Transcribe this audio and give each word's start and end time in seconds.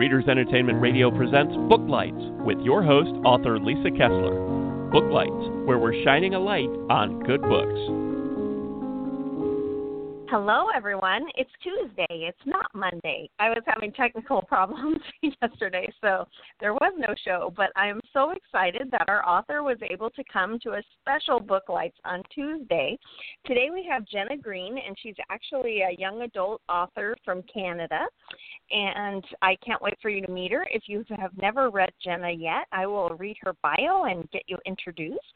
Readers 0.00 0.28
Entertainment 0.28 0.80
Radio 0.80 1.10
presents 1.10 1.52
Booklights 1.68 2.42
with 2.42 2.56
your 2.60 2.82
host, 2.82 3.10
author 3.22 3.60
Lisa 3.60 3.90
Kessler. 3.90 4.88
Booklights, 4.90 5.66
where 5.66 5.78
we're 5.78 6.02
shining 6.04 6.32
a 6.32 6.40
light 6.40 6.70
on 6.88 7.20
good 7.24 7.42
books. 7.42 8.09
Hello, 10.30 10.66
everyone. 10.76 11.26
It's 11.34 11.50
Tuesday. 11.60 12.06
It's 12.08 12.38
not 12.46 12.66
Monday. 12.72 13.28
I 13.40 13.48
was 13.48 13.64
having 13.66 13.90
technical 13.90 14.40
problems 14.48 15.00
yesterday, 15.42 15.92
so 16.00 16.24
there 16.60 16.72
was 16.72 16.92
no 16.96 17.12
show. 17.24 17.52
But 17.56 17.70
I 17.74 17.88
am 17.88 18.00
so 18.12 18.30
excited 18.30 18.92
that 18.92 19.08
our 19.08 19.28
author 19.28 19.64
was 19.64 19.78
able 19.82 20.08
to 20.10 20.22
come 20.32 20.60
to 20.60 20.74
a 20.74 20.82
special 21.00 21.40
book 21.40 21.64
lights 21.68 21.96
on 22.04 22.22
Tuesday. 22.32 22.96
Today 23.44 23.70
we 23.72 23.84
have 23.90 24.06
Jenna 24.06 24.36
Greene, 24.36 24.78
and 24.78 24.96
she's 25.02 25.16
actually 25.32 25.80
a 25.80 25.98
young 25.98 26.22
adult 26.22 26.60
author 26.68 27.16
from 27.24 27.42
Canada. 27.52 28.06
And 28.70 29.24
I 29.42 29.56
can't 29.66 29.82
wait 29.82 29.98
for 30.00 30.10
you 30.10 30.24
to 30.24 30.30
meet 30.30 30.52
her. 30.52 30.64
If 30.70 30.84
you 30.86 31.04
have 31.18 31.36
never 31.38 31.70
read 31.70 31.90
Jenna 32.04 32.30
yet, 32.30 32.68
I 32.70 32.86
will 32.86 33.08
read 33.18 33.36
her 33.42 33.54
bio 33.64 34.04
and 34.04 34.30
get 34.30 34.44
you 34.46 34.58
introduced. 34.64 35.34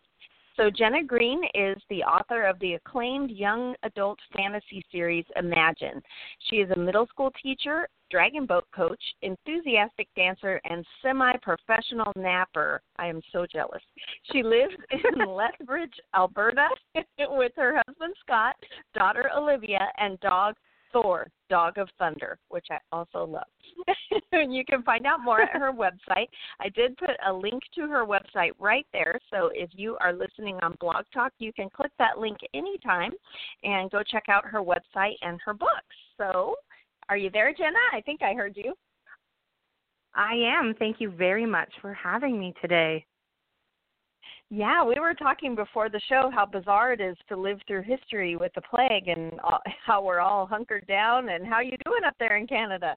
So, 0.56 0.70
Jenna 0.70 1.02
Greene 1.02 1.42
is 1.54 1.76
the 1.90 2.04
author 2.04 2.44
of 2.44 2.58
the 2.60 2.74
acclaimed 2.74 3.30
young 3.30 3.74
adult 3.82 4.18
fantasy 4.36 4.84
series 4.92 5.24
Imagine. 5.34 6.00
She 6.48 6.56
is 6.56 6.70
a 6.70 6.78
middle 6.78 7.06
school 7.08 7.32
teacher, 7.42 7.88
dragon 8.08 8.46
boat 8.46 8.64
coach, 8.72 9.02
enthusiastic 9.22 10.06
dancer, 10.14 10.60
and 10.64 10.86
semi 11.02 11.32
professional 11.42 12.12
napper. 12.14 12.80
I 12.98 13.08
am 13.08 13.20
so 13.32 13.46
jealous. 13.52 13.82
She 14.30 14.44
lives 14.44 14.74
in 14.92 15.26
Lethbridge, 15.34 15.94
Alberta, 16.14 16.68
with 17.18 17.52
her 17.56 17.82
husband 17.88 18.14
Scott, 18.20 18.54
daughter 18.94 19.30
Olivia, 19.36 19.88
and 19.98 20.20
dog 20.20 20.54
Thor, 20.94 21.26
Dog 21.50 21.76
of 21.78 21.88
Thunder, 21.98 22.38
which 22.48 22.66
I 22.70 22.78
also 22.92 23.26
love. 23.26 23.42
and 24.32 24.54
you 24.54 24.64
can 24.64 24.82
find 24.84 25.06
out 25.06 25.20
more 25.20 25.42
at 25.42 25.50
her 25.60 25.72
website. 25.72 26.28
I 26.60 26.68
did 26.68 26.96
put 26.96 27.10
a 27.26 27.32
link 27.32 27.62
to 27.74 27.82
her 27.88 28.06
website 28.06 28.52
right 28.60 28.86
there. 28.92 29.18
So 29.30 29.50
if 29.52 29.70
you 29.72 29.96
are 30.00 30.12
listening 30.12 30.56
on 30.62 30.76
Blog 30.80 31.04
Talk, 31.12 31.32
you 31.38 31.52
can 31.52 31.68
click 31.68 31.90
that 31.98 32.18
link 32.18 32.38
anytime 32.54 33.10
and 33.64 33.90
go 33.90 34.02
check 34.02 34.24
out 34.28 34.46
her 34.46 34.62
website 34.62 35.16
and 35.22 35.40
her 35.44 35.52
books. 35.52 35.72
So 36.16 36.54
are 37.08 37.16
you 37.16 37.28
there, 37.30 37.52
Jenna? 37.52 37.76
I 37.92 38.00
think 38.00 38.22
I 38.22 38.32
heard 38.34 38.56
you. 38.56 38.74
I 40.14 40.34
am. 40.34 40.74
Thank 40.78 41.00
you 41.00 41.10
very 41.10 41.44
much 41.44 41.70
for 41.82 41.92
having 41.92 42.38
me 42.38 42.54
today. 42.62 43.04
Yeah, 44.50 44.84
we 44.84 44.96
were 45.00 45.14
talking 45.14 45.54
before 45.54 45.88
the 45.88 46.00
show 46.08 46.30
how 46.32 46.46
bizarre 46.46 46.92
it 46.92 47.00
is 47.00 47.16
to 47.28 47.36
live 47.36 47.58
through 47.66 47.82
history 47.82 48.36
with 48.36 48.52
the 48.54 48.62
plague 48.62 49.08
and 49.08 49.32
how 49.86 50.02
we're 50.02 50.20
all 50.20 50.46
hunkered 50.46 50.86
down 50.86 51.30
and 51.30 51.46
how 51.46 51.60
you 51.60 51.76
doing 51.84 52.04
up 52.06 52.14
there 52.18 52.36
in 52.36 52.46
Canada? 52.46 52.96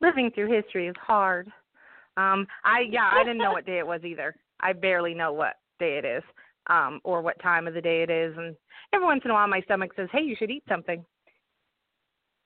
Living 0.00 0.30
through 0.34 0.52
history 0.52 0.88
is 0.88 0.96
hard. 1.00 1.48
Um 2.16 2.46
I 2.64 2.84
yeah, 2.90 3.10
I 3.12 3.22
didn't 3.22 3.38
know 3.38 3.52
what 3.52 3.66
day 3.72 3.78
it 3.78 3.86
was 3.86 4.00
either. 4.04 4.34
I 4.60 4.72
barely 4.72 5.14
know 5.14 5.32
what 5.32 5.56
day 5.78 5.98
it 6.02 6.04
is 6.04 6.22
um 6.68 7.00
or 7.04 7.22
what 7.22 7.40
time 7.40 7.66
of 7.66 7.74
the 7.74 7.80
day 7.80 8.02
it 8.02 8.10
is 8.10 8.36
and 8.36 8.56
every 8.92 9.06
once 9.06 9.22
in 9.24 9.30
a 9.30 9.34
while 9.34 9.46
my 9.46 9.60
stomach 9.62 9.92
says, 9.94 10.08
"Hey, 10.12 10.22
you 10.22 10.36
should 10.38 10.50
eat 10.50 10.64
something." 10.68 11.04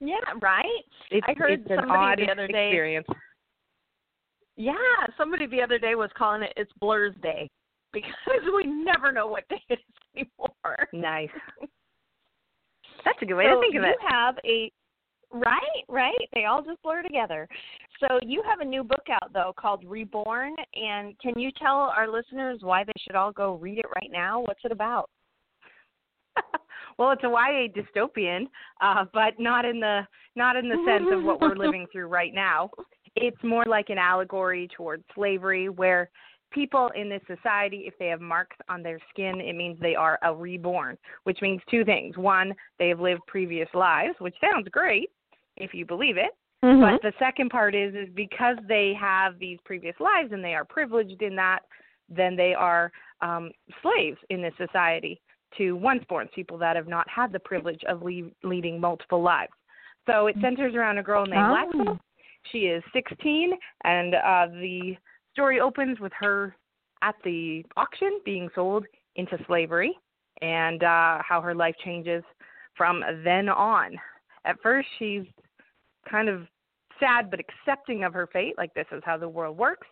Yeah, 0.01 0.17
right? 0.43 0.67
It's, 1.11 1.25
I 1.29 1.35
heard 1.39 1.61
it's 1.61 1.71
an 1.71 1.77
somebody 1.81 1.99
odd 1.99 2.19
the 2.19 2.33
other 2.33 2.49
day 2.49 2.69
experience. 2.69 3.07
Yeah, 4.63 4.75
somebody 5.19 5.49
the 5.49 5.61
other 5.61 5.77
day 5.77 5.97
was 5.97 6.09
calling 6.17 6.45
it 6.45 6.53
it's 6.57 6.71
Blur's 6.79 7.17
Day 7.21 7.51
because 7.93 8.13
we 8.55 8.65
never 8.65 9.11
know 9.11 9.27
what 9.27 9.49
day 9.49 9.61
it 9.69 9.81
is 9.81 10.27
anymore. 10.39 10.89
Nice. 10.93 11.31
That's 13.05 13.19
a 13.21 13.27
good 13.27 13.35
way 13.35 13.47
so 13.47 13.57
to 13.57 13.61
think 13.61 13.75
of 13.75 13.83
it. 13.83 13.97
you 14.01 14.09
have 14.09 14.37
a 14.45 14.71
right, 15.33 15.83
right. 15.89 16.29
They 16.33 16.45
all 16.45 16.63
just 16.63 16.81
blur 16.85 17.03
together. 17.03 17.49
So 17.99 18.21
you 18.23 18.41
have 18.49 18.61
a 18.61 18.65
new 18.65 18.85
book 18.85 19.05
out 19.11 19.33
though 19.33 19.53
called 19.59 19.85
Reborn, 19.85 20.55
and 20.77 21.19
can 21.19 21.37
you 21.37 21.51
tell 21.61 21.93
our 21.97 22.09
listeners 22.09 22.61
why 22.61 22.85
they 22.85 22.93
should 23.01 23.17
all 23.17 23.33
go 23.33 23.57
read 23.57 23.79
it 23.79 23.87
right 23.97 24.11
now? 24.13 24.43
What's 24.43 24.65
it 24.65 24.71
about? 24.71 25.11
well, 27.01 27.11
it's 27.11 27.25
a 27.25 27.29
YA 27.29 27.67
dystopian, 27.75 28.45
uh, 28.81 29.07
but 29.13 29.41
not 29.41 29.65
in 29.65 29.81
the 29.81 30.03
not 30.37 30.55
in 30.55 30.69
the 30.69 30.77
sense 30.87 31.11
of 31.13 31.25
what 31.25 31.41
we're 31.41 31.57
living 31.57 31.89
through 31.91 32.07
right 32.07 32.33
now. 32.33 32.71
It's 33.17 33.43
more 33.43 33.65
like 33.67 33.91
an 33.91 33.99
allegory 33.99 34.69
towards 34.77 35.05
slavery, 35.15 35.69
where 35.69 36.11
people 36.51 36.91
in 36.95 37.09
this 37.09 37.23
society, 37.27 37.85
if 37.87 37.95
they 37.99 38.09
have 38.09 38.21
marks 38.21 38.57
on 38.69 38.83
their 38.83 38.99
skin, 39.11 39.41
it 39.41 39.55
means 39.55 39.79
they 39.81 39.95
are 39.95 40.19
a 40.23 40.35
reborn, 40.35 40.99
which 41.25 41.41
means 41.43 41.61
two 41.71 41.85
things. 41.85 42.17
One, 42.17 42.55
they 42.79 42.89
have 42.89 43.01
lived 43.01 43.23
previous 43.27 43.69
lives, 43.75 44.15
which 44.19 44.35
sounds 44.41 44.69
great 44.69 45.11
if 45.57 45.75
you 45.75 45.85
believe 45.87 46.17
it. 46.17 46.33
Mm-hmm. 46.65 46.81
But 46.81 47.03
the 47.03 47.13
second 47.19 47.51
part 47.51 47.75
is 47.75 47.95
is 47.95 48.09
because 48.15 48.57
they 48.69 48.95
have 48.99 49.39
these 49.39 49.59
previous 49.65 49.97
lives 49.99 50.33
and 50.33 50.45
they 50.45 50.55
are 50.55 50.65
privileged 50.65 51.21
in 51.21 51.35
that, 51.37 51.61
then 52.09 52.37
they 52.37 52.55
are 52.55 52.93
um, 53.21 53.51
slaves 53.83 54.19
in 54.31 54.41
this 54.41 54.55
society 54.57 55.21
to 55.59 55.73
once-born 55.73 56.29
people 56.35 56.57
that 56.59 56.77
have 56.77 56.89
not 56.89 57.09
had 57.11 57.33
the 57.33 57.39
privilege 57.41 57.83
of 57.89 58.03
le- 58.03 58.31
leading 58.43 58.81
multiple 58.81 59.23
lives. 59.23 59.53
So 60.07 60.27
it 60.27 60.37
centers 60.41 60.75
around 60.75 60.99
a 60.99 61.03
girl 61.03 61.27
named 61.27 61.69
Oh. 61.75 61.99
She 62.51 62.61
is 62.61 62.83
16, 62.93 63.53
and 63.85 64.15
uh, 64.15 64.47
the 64.53 64.97
story 65.33 65.61
opens 65.61 66.01
with 66.01 66.13
her 66.19 66.55
at 67.03 67.15
the 67.25 67.65
auction 67.77 68.21
being 68.25 68.49
sold 68.55 68.87
into 69.17 69.39
slavery 69.47 69.97
and 70.41 70.83
uh, 70.83 71.19
how 71.27 71.41
her 71.41 71.55
life 71.55 71.75
changes 71.85 72.23
from 72.77 73.03
then 73.25 73.49
on. 73.49 73.99
At 74.45 74.61
first, 74.63 74.89
she's 74.99 75.25
kind 76.11 76.29
of 76.29 76.47
sad 76.99 77.31
but 77.31 77.41
accepting 77.41 78.05
of 78.05 78.13
her 78.13 78.29
fate, 78.33 78.55
like 78.57 78.75
this 78.75 78.87
is 78.93 79.03
how 79.05 79.17
the 79.17 79.29
world 79.29 79.57
works. 79.57 79.87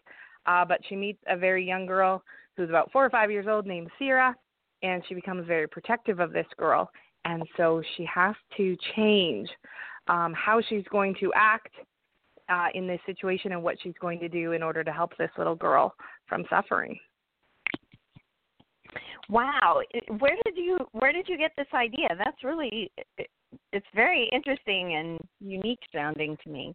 Uh, 0.46 0.64
but 0.64 0.80
she 0.88 0.96
meets 0.96 1.20
a 1.28 1.36
very 1.36 1.66
young 1.66 1.86
girl 1.86 2.22
who's 2.56 2.68
about 2.68 2.90
four 2.92 3.04
or 3.04 3.10
five 3.10 3.30
years 3.30 3.46
old 3.48 3.66
named 3.66 3.88
Sierra, 3.98 4.34
and 4.82 5.02
she 5.08 5.14
becomes 5.14 5.46
very 5.46 5.68
protective 5.68 6.20
of 6.20 6.32
this 6.32 6.46
girl. 6.56 6.90
And 7.24 7.42
so 7.56 7.82
she 7.96 8.06
has 8.12 8.34
to 8.56 8.76
change 8.96 9.48
um, 10.08 10.32
how 10.34 10.62
she's 10.66 10.84
going 10.90 11.14
to 11.20 11.32
act 11.34 11.74
uh, 12.50 12.66
in 12.74 12.86
this 12.86 13.00
situation 13.06 13.52
and 13.52 13.62
what 13.62 13.76
she's 13.82 13.94
going 14.00 14.18
to 14.20 14.28
do 14.28 14.52
in 14.52 14.62
order 14.62 14.82
to 14.82 14.92
help 14.92 15.16
this 15.16 15.30
little 15.38 15.54
girl 15.54 15.94
from 16.26 16.44
suffering. 16.50 16.98
Wow, 19.28 19.80
where 20.18 20.36
did 20.44 20.56
you 20.56 20.78
where 20.90 21.12
did 21.12 21.28
you 21.28 21.38
get 21.38 21.52
this 21.56 21.68
idea? 21.72 22.08
That's 22.18 22.42
really 22.42 22.90
it's 23.72 23.86
very 23.94 24.28
interesting 24.32 24.96
and 24.96 25.20
unique 25.40 25.78
sounding 25.94 26.36
to 26.42 26.50
me. 26.50 26.74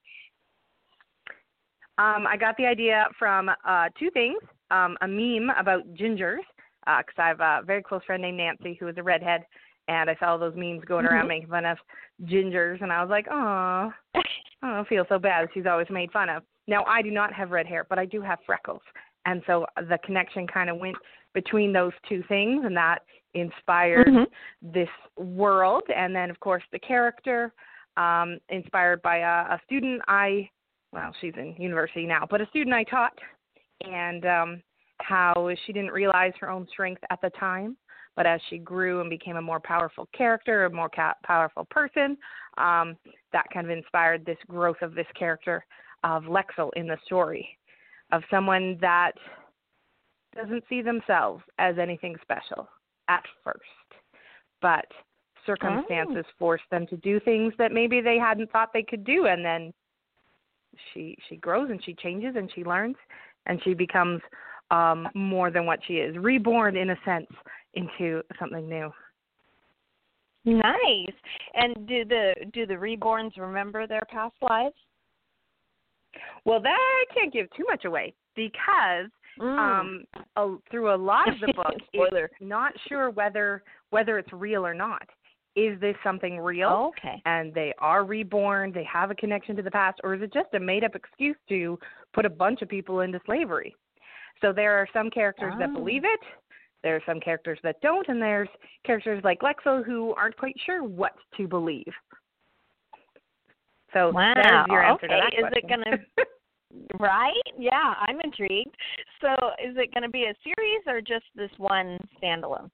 Um, 1.98 2.26
I 2.28 2.38
got 2.38 2.56
the 2.58 2.66
idea 2.66 3.06
from 3.20 3.50
uh, 3.50 3.90
two 4.00 4.10
things: 4.12 4.38
um, 4.72 4.98
a 5.02 5.08
meme 5.08 5.50
about 5.60 5.82
gingers, 5.96 6.46
because 6.86 7.16
I 7.18 7.28
have 7.28 7.42
a 7.42 7.62
very 7.66 7.84
close 7.84 8.02
friend 8.06 8.22
named 8.22 8.38
Nancy 8.38 8.78
who 8.80 8.88
is 8.88 8.96
a 8.98 9.04
redhead, 9.04 9.42
and 9.88 10.10
I 10.10 10.16
saw 10.16 10.32
all 10.32 10.40
those 10.40 10.56
memes 10.56 10.84
going 10.86 11.06
around 11.06 11.26
Mhm. 11.26 11.30
making 11.30 11.50
fun 11.50 11.66
of 11.66 11.78
gingers, 12.24 12.82
and 12.82 12.92
I 12.92 13.02
was 13.02 13.10
like, 13.10 13.28
oh, 13.30 13.94
I 14.62 14.76
don't 14.76 14.88
feel 14.88 15.06
so 15.08 15.20
bad. 15.20 15.50
She's 15.54 15.66
always 15.66 15.90
made 15.90 16.12
fun 16.12 16.30
of. 16.30 16.44
Now 16.68 16.84
I 16.86 17.02
do 17.02 17.12
not 17.12 17.34
have 17.34 17.52
red 17.52 17.68
hair, 17.68 17.84
but 17.84 18.00
I 18.00 18.06
do 18.06 18.22
have 18.22 18.40
freckles, 18.46 18.82
and 19.26 19.44
so 19.46 19.66
the 19.78 20.00
connection 20.04 20.48
kind 20.48 20.70
of 20.70 20.78
went 20.78 20.98
between 21.34 21.74
those 21.74 21.94
two 22.08 22.24
things, 22.24 22.66
and 22.66 22.76
that 22.78 23.04
inspired 23.34 24.08
Mhm. 24.08 24.28
this 24.62 24.90
world. 25.18 25.84
And 25.94 26.16
then, 26.16 26.30
of 26.30 26.40
course, 26.40 26.64
the 26.72 26.80
character, 26.80 27.54
um, 27.98 28.40
inspired 28.50 29.02
by 29.02 29.18
a, 29.18 29.56
a 29.56 29.62
student 29.66 30.02
I, 30.08 30.50
well, 30.94 31.14
she's 31.20 31.36
in 31.36 31.54
university 31.58 32.06
now, 32.06 32.26
but 32.26 32.40
a 32.40 32.46
student 32.48 32.74
I 32.74 32.86
taught, 32.86 33.20
and 33.82 34.26
um, 34.26 34.64
how 35.02 35.50
she 35.66 35.74
didn't 35.74 35.92
realize 35.92 36.34
her 36.40 36.50
own 36.50 36.66
strength 36.70 37.04
at 37.10 37.20
the 37.22 37.30
time. 37.32 37.76
But 38.16 38.26
as 38.26 38.40
she 38.50 38.58
grew 38.58 39.02
and 39.02 39.10
became 39.10 39.36
a 39.36 39.42
more 39.42 39.60
powerful 39.60 40.08
character, 40.18 40.66
a 40.66 40.70
more 40.70 40.90
ca- 40.90 41.16
powerful 41.24 41.66
person, 41.66 42.18
um, 42.58 42.96
that 43.34 43.46
kind 43.54 43.70
of 43.70 43.78
inspired 43.78 44.26
this 44.26 44.38
growth 44.48 44.82
of 44.82 44.96
this 44.96 45.08
character 45.18 45.66
of 46.04 46.24
Lexel 46.24 46.70
in 46.76 46.88
the 46.88 46.98
story, 47.06 47.58
of 48.12 48.24
someone 48.30 48.78
that 48.80 49.14
doesn't 50.36 50.64
see 50.70 50.82
themselves 50.82 51.44
as 51.60 51.78
anything 51.78 52.16
special 52.22 52.68
at 53.08 53.24
first, 53.44 53.64
but 54.62 54.86
circumstances 55.46 56.26
force 56.40 56.62
them 56.72 56.88
to 56.88 56.98
do 56.98 57.20
things 57.20 57.54
that 57.58 57.72
maybe 57.72 58.02
they 58.02 58.18
hadn't 58.18 58.52
thought 58.52 58.72
they 58.74 58.84
could 58.84 59.04
do, 59.04 59.28
and 59.28 59.44
then 59.44 59.74
she 60.94 61.18
she 61.30 61.36
grows 61.38 61.70
and 61.70 61.84
she 61.84 61.94
changes 61.94 62.36
and 62.36 62.52
she 62.54 62.64
learns 62.64 62.98
and 63.46 63.62
she 63.64 63.74
becomes 63.74 64.22
um 64.72 65.08
more 65.14 65.52
than 65.52 65.66
what 65.66 65.80
she 65.88 65.96
is, 65.96 66.18
reborn 66.18 66.76
in 66.76 66.90
a 66.90 66.98
sense 67.06 67.28
into 67.76 68.22
something 68.40 68.68
new. 68.68 68.92
Nice. 70.46 71.16
And 71.56 71.88
do 71.88 72.06
the 72.06 72.34
do 72.54 72.66
the 72.66 72.76
reborns 72.76 73.36
remember 73.38 73.88
their 73.88 74.04
past 74.10 74.36
lives? 74.42 74.76
Well, 76.46 76.62
that 76.62 76.70
I 76.70 77.04
can't 77.14 77.34
give 77.34 77.48
too 77.58 77.66
much 77.68 77.86
away 77.86 78.14
because 78.36 79.10
Mm. 79.38 79.60
um 79.60 80.04
a, 80.38 80.56
through 80.72 80.94
a 80.94 80.96
lot 80.96 81.28
of 81.28 81.38
the 81.42 81.48
book 81.58 81.74
it's 81.92 82.34
not 82.40 82.72
sure 82.88 83.10
whether 83.10 83.64
whether 83.90 84.18
it's 84.18 84.32
real 84.32 84.66
or 84.66 84.74
not 84.74 85.06
is 85.58 85.80
this 85.82 85.96
something 86.04 86.38
real? 86.40 86.94
okay. 86.98 87.22
And 87.26 87.54
they 87.54 87.74
are 87.80 88.06
reborn, 88.06 88.72
they 88.74 88.84
have 88.86 89.12
a 89.12 89.16
connection 89.16 89.56
to 89.56 89.62
the 89.62 89.72
past, 89.72 90.00
or 90.04 90.14
is 90.14 90.22
it 90.22 90.34
just 90.34 90.54
a 90.54 90.60
made 90.60 90.84
up 90.84 90.96
excuse 90.96 91.36
to 91.50 91.80
put 92.14 92.26
a 92.26 92.30
bunch 92.30 92.62
of 92.62 92.70
people 92.70 93.02
into 93.02 93.20
slavery? 93.26 93.74
So 94.42 94.52
there 94.52 94.74
are 94.78 94.88
some 94.94 95.10
characters 95.10 95.54
that 95.60 95.70
Oh. 95.72 95.74
believe 95.80 96.04
it, 96.06 96.20
there 96.86 96.96
are 96.96 97.02
some 97.08 97.20
characters 97.20 97.58
that 97.64 97.82
don't, 97.82 98.08
and 98.10 98.22
there's 98.22 98.48
characters 98.86 99.20
like 99.24 99.40
Lexo 99.40 99.84
who 99.84 100.14
aren't 100.14 100.38
quite 100.38 100.56
sure 100.68 100.84
what 100.84 101.14
to 101.36 101.48
believe. 101.48 101.92
So 103.92 104.12
Wow, 104.12 104.34
there's 104.36 104.68
your 104.70 104.84
answer 104.84 105.08
to 105.08 105.14
okay. 105.16 105.22
that 105.36 105.48
Is 105.48 105.52
it 105.58 105.68
gonna- 105.68 105.98
Right? 107.00 107.34
Yeah, 107.58 107.94
I'm 108.02 108.20
intrigued. 108.22 108.76
So, 109.22 109.30
is 109.64 109.78
it 109.78 109.94
going 109.94 110.04
to 110.04 110.10
be 110.10 110.26
a 110.26 110.34
series 110.44 110.82
or 110.88 111.00
just 111.00 111.24
this 111.34 111.50
one 111.58 111.98
standalone? 112.22 112.70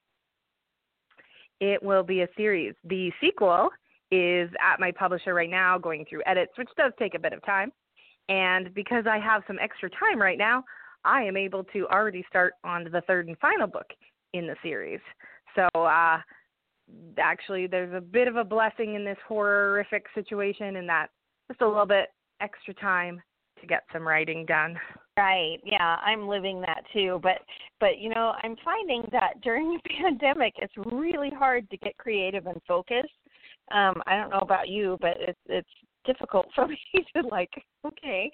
It 1.60 1.80
will 1.80 2.02
be 2.02 2.22
a 2.22 2.28
series. 2.36 2.74
The 2.82 3.12
sequel 3.20 3.70
is 4.10 4.50
at 4.60 4.80
my 4.80 4.90
publisher 4.90 5.34
right 5.34 5.48
now, 5.48 5.78
going 5.78 6.04
through 6.10 6.22
edits, 6.26 6.50
which 6.58 6.68
does 6.76 6.92
take 6.98 7.14
a 7.14 7.18
bit 7.18 7.32
of 7.32 7.44
time. 7.46 7.70
And 8.28 8.74
because 8.74 9.04
I 9.08 9.18
have 9.20 9.44
some 9.46 9.58
extra 9.60 9.88
time 9.90 10.20
right 10.20 10.38
now, 10.38 10.64
I 11.04 11.22
am 11.22 11.36
able 11.36 11.62
to 11.64 11.86
already 11.88 12.24
start 12.28 12.54
on 12.64 12.84
the 12.84 13.02
third 13.02 13.28
and 13.28 13.38
final 13.38 13.66
book 13.68 13.86
in 14.32 14.46
the 14.46 14.56
series. 14.62 15.00
So, 15.54 15.68
uh, 15.80 16.18
actually, 17.18 17.66
there's 17.66 17.94
a 17.94 18.00
bit 18.00 18.28
of 18.28 18.36
a 18.36 18.44
blessing 18.44 18.94
in 18.94 19.04
this 19.04 19.18
horrific 19.26 20.06
situation 20.14 20.76
in 20.76 20.86
that 20.86 21.08
just 21.48 21.60
a 21.60 21.68
little 21.68 21.86
bit 21.86 22.08
extra 22.40 22.74
time 22.74 23.20
to 23.60 23.66
get 23.66 23.82
some 23.92 24.06
writing 24.06 24.44
done. 24.44 24.76
Right. 25.16 25.58
Yeah, 25.64 25.96
I'm 26.04 26.26
living 26.26 26.60
that 26.62 26.82
too. 26.92 27.20
But 27.22 27.38
but 27.80 27.98
you 27.98 28.10
know, 28.10 28.32
I'm 28.42 28.56
finding 28.64 29.04
that 29.12 29.40
during 29.42 29.72
the 29.72 29.90
pandemic 30.02 30.54
it's 30.56 30.72
really 30.90 31.30
hard 31.30 31.68
to 31.70 31.76
get 31.78 31.96
creative 31.98 32.46
and 32.46 32.60
focus. 32.66 33.06
Um, 33.70 34.02
I 34.06 34.16
don't 34.16 34.30
know 34.30 34.40
about 34.40 34.68
you, 34.68 34.98
but 35.00 35.16
it's 35.18 35.38
it's 35.46 35.68
difficult 36.04 36.46
for 36.54 36.66
me 36.68 36.78
to 37.14 37.26
like, 37.28 37.50
okay, 37.86 38.30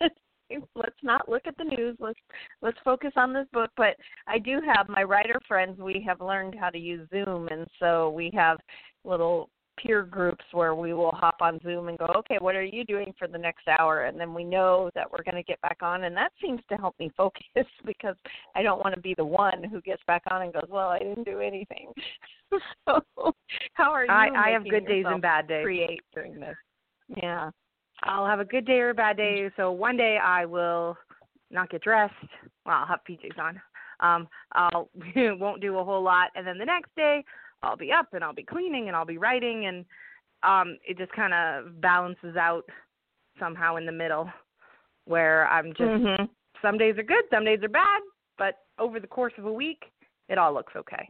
let's 0.74 0.96
not 1.02 1.28
look 1.28 1.42
at 1.46 1.56
the 1.56 1.64
news. 1.64 1.96
Let's 1.98 2.18
let's 2.62 2.78
focus 2.84 3.12
on 3.16 3.32
this 3.32 3.46
book. 3.52 3.70
But 3.76 3.96
I 4.26 4.38
do 4.38 4.60
have 4.74 4.88
my 4.88 5.02
writer 5.02 5.40
friends, 5.46 5.78
we 5.80 6.04
have 6.06 6.20
learned 6.20 6.54
how 6.58 6.70
to 6.70 6.78
use 6.78 7.08
Zoom 7.10 7.48
and 7.48 7.66
so 7.78 8.10
we 8.10 8.30
have 8.34 8.58
little 9.04 9.50
peer 9.78 10.02
groups 10.02 10.44
where 10.52 10.74
we 10.74 10.94
will 10.94 11.12
hop 11.12 11.36
on 11.40 11.60
Zoom 11.62 11.88
and 11.88 11.98
go, 11.98 12.06
okay, 12.16 12.38
what 12.40 12.54
are 12.54 12.64
you 12.64 12.84
doing 12.84 13.12
for 13.18 13.28
the 13.28 13.38
next 13.38 13.68
hour? 13.68 14.04
And 14.04 14.18
then 14.18 14.34
we 14.34 14.44
know 14.44 14.90
that 14.94 15.10
we're 15.10 15.22
going 15.22 15.36
to 15.36 15.42
get 15.42 15.60
back 15.60 15.78
on. 15.82 16.04
And 16.04 16.16
that 16.16 16.32
seems 16.40 16.60
to 16.68 16.76
help 16.76 16.94
me 16.98 17.10
focus 17.16 17.66
because 17.84 18.16
I 18.54 18.62
don't 18.62 18.80
want 18.80 18.94
to 18.94 19.00
be 19.00 19.14
the 19.14 19.24
one 19.24 19.64
who 19.64 19.80
gets 19.82 20.02
back 20.06 20.22
on 20.30 20.42
and 20.42 20.52
goes, 20.52 20.68
well, 20.68 20.88
I 20.88 20.98
didn't 20.98 21.24
do 21.24 21.40
anything. 21.40 21.92
so, 22.88 23.02
how 23.74 23.92
are 23.92 24.04
you? 24.04 24.10
I, 24.10 24.28
I 24.34 24.50
have 24.50 24.68
good 24.68 24.86
days 24.86 25.04
and 25.06 25.22
bad 25.22 25.48
days. 25.48 25.64
Create 25.64 26.00
during 26.14 26.40
this. 26.40 26.56
Yeah. 27.22 27.50
I'll 28.02 28.26
have 28.26 28.40
a 28.40 28.44
good 28.44 28.66
day 28.66 28.80
or 28.80 28.90
a 28.90 28.94
bad 28.94 29.16
day. 29.16 29.50
So 29.56 29.72
one 29.72 29.96
day 29.96 30.18
I 30.22 30.44
will 30.44 30.96
not 31.50 31.70
get 31.70 31.82
dressed. 31.82 32.14
Well, 32.64 32.76
I'll 32.76 32.86
have 32.86 33.00
PJs 33.08 33.38
on. 33.38 33.60
Um, 34.00 34.28
I'll 34.52 34.90
won't 35.16 35.62
do 35.62 35.78
a 35.78 35.84
whole 35.84 36.02
lot, 36.02 36.28
and 36.34 36.46
then 36.46 36.58
the 36.58 36.64
next 36.64 36.94
day 36.96 37.24
I'll 37.62 37.76
be 37.76 37.92
up 37.92 38.08
and 38.12 38.22
I'll 38.22 38.34
be 38.34 38.42
cleaning 38.42 38.88
and 38.88 38.96
I'll 38.96 39.06
be 39.06 39.18
writing, 39.18 39.66
and 39.66 39.84
um, 40.42 40.76
it 40.86 40.98
just 40.98 41.12
kind 41.12 41.32
of 41.32 41.80
balances 41.80 42.36
out 42.36 42.64
somehow 43.38 43.76
in 43.76 43.86
the 43.86 43.92
middle, 43.92 44.28
where 45.06 45.48
I'm 45.48 45.68
just 45.68 45.80
hmm 45.80 46.24
some 46.62 46.78
days 46.78 46.96
are 46.98 47.02
good, 47.02 47.24
some 47.30 47.44
days 47.44 47.60
are 47.62 47.68
bad, 47.68 48.00
but 48.38 48.54
over 48.78 48.98
the 48.98 49.06
course 49.06 49.34
of 49.38 49.44
a 49.44 49.52
week, 49.52 49.84
it 50.28 50.38
all 50.38 50.54
looks 50.54 50.72
okay. 50.74 51.08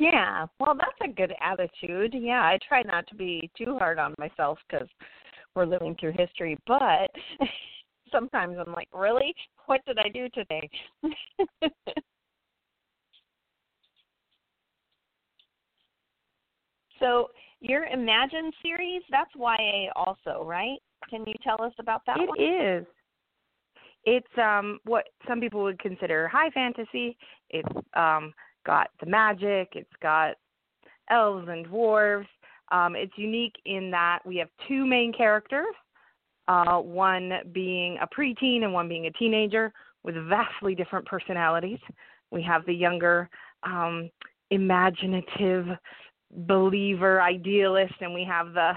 Yeah. 0.00 0.46
Well, 0.58 0.74
that's 0.74 0.98
a 1.04 1.14
good 1.14 1.34
attitude. 1.42 2.14
Yeah, 2.18 2.40
I 2.40 2.58
try 2.66 2.82
not 2.82 3.06
to 3.08 3.14
be 3.14 3.50
too 3.56 3.76
hard 3.78 3.98
on 3.98 4.14
myself 4.18 4.58
because 4.68 4.88
we're 5.54 5.66
living 5.66 5.94
through 6.00 6.14
history, 6.16 6.56
but 6.66 7.10
sometimes 8.10 8.56
I'm 8.58 8.72
like, 8.72 8.88
really? 8.94 9.34
What 9.66 9.82
did 9.86 9.98
I 9.98 10.08
do 10.08 10.30
today? 10.30 10.70
so, 16.98 17.28
your 17.60 17.84
Imagine 17.84 18.50
series, 18.62 19.02
that's 19.10 19.30
YA 19.36 19.90
also, 19.94 20.42
right? 20.44 20.78
Can 21.10 21.24
you 21.26 21.34
tell 21.44 21.62
us 21.62 21.74
about 21.78 22.00
that 22.06 22.18
It 22.18 22.26
one? 22.26 22.40
is. 22.40 22.86
It's 24.06 24.38
um 24.38 24.78
what 24.84 25.04
some 25.28 25.40
people 25.40 25.62
would 25.62 25.78
consider 25.78 26.26
high 26.26 26.48
fantasy. 26.50 27.18
It's 27.50 27.68
um 27.94 28.32
got 28.64 28.90
the 29.00 29.06
magic, 29.06 29.70
it's 29.74 29.88
got 30.02 30.36
elves 31.10 31.48
and 31.48 31.66
dwarves. 31.66 32.26
Um 32.72 32.96
it's 32.96 33.12
unique 33.16 33.54
in 33.64 33.90
that 33.90 34.20
we 34.24 34.36
have 34.36 34.48
two 34.68 34.86
main 34.86 35.12
characters, 35.12 35.74
uh 36.48 36.78
one 36.78 37.32
being 37.52 37.98
a 38.00 38.06
preteen 38.06 38.62
and 38.64 38.72
one 38.72 38.88
being 38.88 39.06
a 39.06 39.12
teenager 39.12 39.72
with 40.02 40.14
vastly 40.28 40.74
different 40.74 41.06
personalities. 41.06 41.80
We 42.30 42.42
have 42.42 42.64
the 42.66 42.74
younger 42.74 43.28
um 43.64 44.10
imaginative 44.50 45.66
believer 46.46 47.20
idealist 47.20 47.94
and 48.00 48.14
we 48.14 48.24
have 48.24 48.52
the 48.52 48.72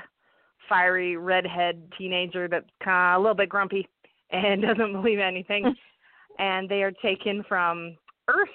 fiery 0.67 1.17
redhead 1.17 1.83
teenager 1.97 2.47
that's 2.47 2.65
kind 2.83 3.15
of 3.15 3.19
a 3.19 3.21
little 3.21 3.35
bit 3.35 3.49
grumpy 3.49 3.87
and 4.31 4.61
doesn't 4.67 4.93
believe 4.93 5.19
anything. 5.19 5.73
and 6.39 6.67
they 6.67 6.81
are 6.83 6.91
taken 6.91 7.43
from 7.47 7.95
Earth 8.27 8.49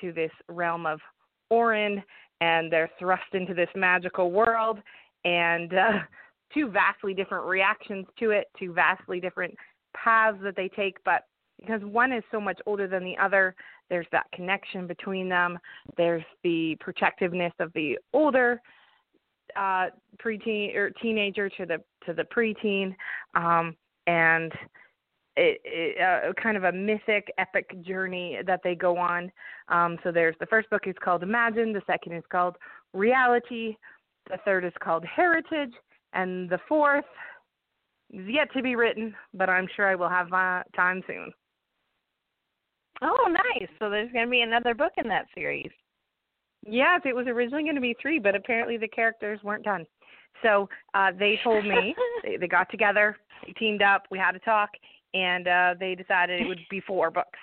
to 0.00 0.12
this 0.12 0.30
realm 0.48 0.86
of 0.86 1.00
Orin, 1.50 2.02
and 2.40 2.72
they're 2.72 2.90
thrust 2.98 3.32
into 3.32 3.54
this 3.54 3.68
magical 3.74 4.30
world. 4.30 4.78
And 5.24 5.72
uh, 5.74 5.98
two 6.54 6.68
vastly 6.70 7.14
different 7.14 7.46
reactions 7.46 8.06
to 8.18 8.30
it, 8.30 8.46
two 8.58 8.72
vastly 8.72 9.20
different 9.20 9.54
paths 9.94 10.38
that 10.42 10.56
they 10.56 10.68
take. 10.68 10.96
But 11.04 11.24
because 11.58 11.82
one 11.82 12.12
is 12.12 12.22
so 12.30 12.40
much 12.40 12.60
older 12.66 12.86
than 12.86 13.04
the 13.04 13.16
other, 13.18 13.54
there's 13.90 14.06
that 14.12 14.26
connection 14.32 14.86
between 14.86 15.28
them. 15.28 15.58
There's 15.96 16.24
the 16.44 16.76
protectiveness 16.80 17.52
of 17.58 17.72
the 17.74 17.98
older 18.12 18.60
uh 19.56 19.86
preteen 20.22 20.76
or 20.76 20.90
teenager 21.02 21.48
to 21.48 21.64
the 21.64 21.78
to 22.04 22.12
the 22.12 22.24
preteen 22.24 22.94
um 23.34 23.74
and 24.06 24.52
it, 25.38 25.60
it 25.64 26.00
uh, 26.00 26.32
kind 26.40 26.56
of 26.56 26.64
a 26.64 26.72
mythic 26.72 27.32
epic 27.38 27.82
journey 27.82 28.38
that 28.46 28.60
they 28.64 28.74
go 28.74 28.96
on 28.96 29.30
um 29.68 29.96
so 30.02 30.10
there's 30.12 30.36
the 30.40 30.46
first 30.46 30.68
book 30.70 30.82
is 30.86 30.94
called 31.02 31.22
imagine 31.22 31.72
the 31.72 31.82
second 31.86 32.12
is 32.12 32.24
called 32.30 32.56
reality 32.92 33.76
the 34.30 34.38
third 34.44 34.64
is 34.64 34.72
called 34.82 35.04
heritage 35.04 35.72
and 36.12 36.50
the 36.50 36.58
fourth 36.68 37.04
is 38.12 38.26
yet 38.28 38.52
to 38.52 38.62
be 38.62 38.76
written 38.76 39.14
but 39.34 39.48
i'm 39.48 39.68
sure 39.76 39.88
i 39.88 39.94
will 39.94 40.08
have 40.08 40.32
uh, 40.32 40.62
time 40.74 41.02
soon 41.06 41.32
Oh, 43.02 43.28
nice. 43.30 43.68
So 43.78 43.90
there's 43.90 44.10
going 44.12 44.26
to 44.26 44.30
be 44.30 44.40
another 44.40 44.74
book 44.74 44.92
in 44.96 45.08
that 45.08 45.26
series. 45.34 45.70
Yes, 46.66 47.00
it 47.04 47.14
was 47.14 47.26
originally 47.26 47.62
going 47.62 47.76
to 47.76 47.80
be 47.80 47.96
three, 48.00 48.18
but 48.18 48.34
apparently 48.34 48.76
the 48.76 48.88
characters 48.88 49.40
weren't 49.44 49.64
done. 49.64 49.86
So 50.42 50.68
uh, 50.94 51.12
they 51.18 51.38
told 51.42 51.64
me 51.64 51.94
they, 52.24 52.36
they 52.36 52.48
got 52.48 52.70
together, 52.70 53.16
they 53.46 53.52
teamed 53.52 53.82
up, 53.82 54.04
we 54.10 54.18
had 54.18 54.34
a 54.34 54.40
talk, 54.40 54.70
and 55.14 55.48
uh, 55.48 55.74
they 55.78 55.94
decided 55.94 56.40
it 56.40 56.48
would 56.48 56.60
be 56.70 56.80
four 56.80 57.10
books. 57.10 57.38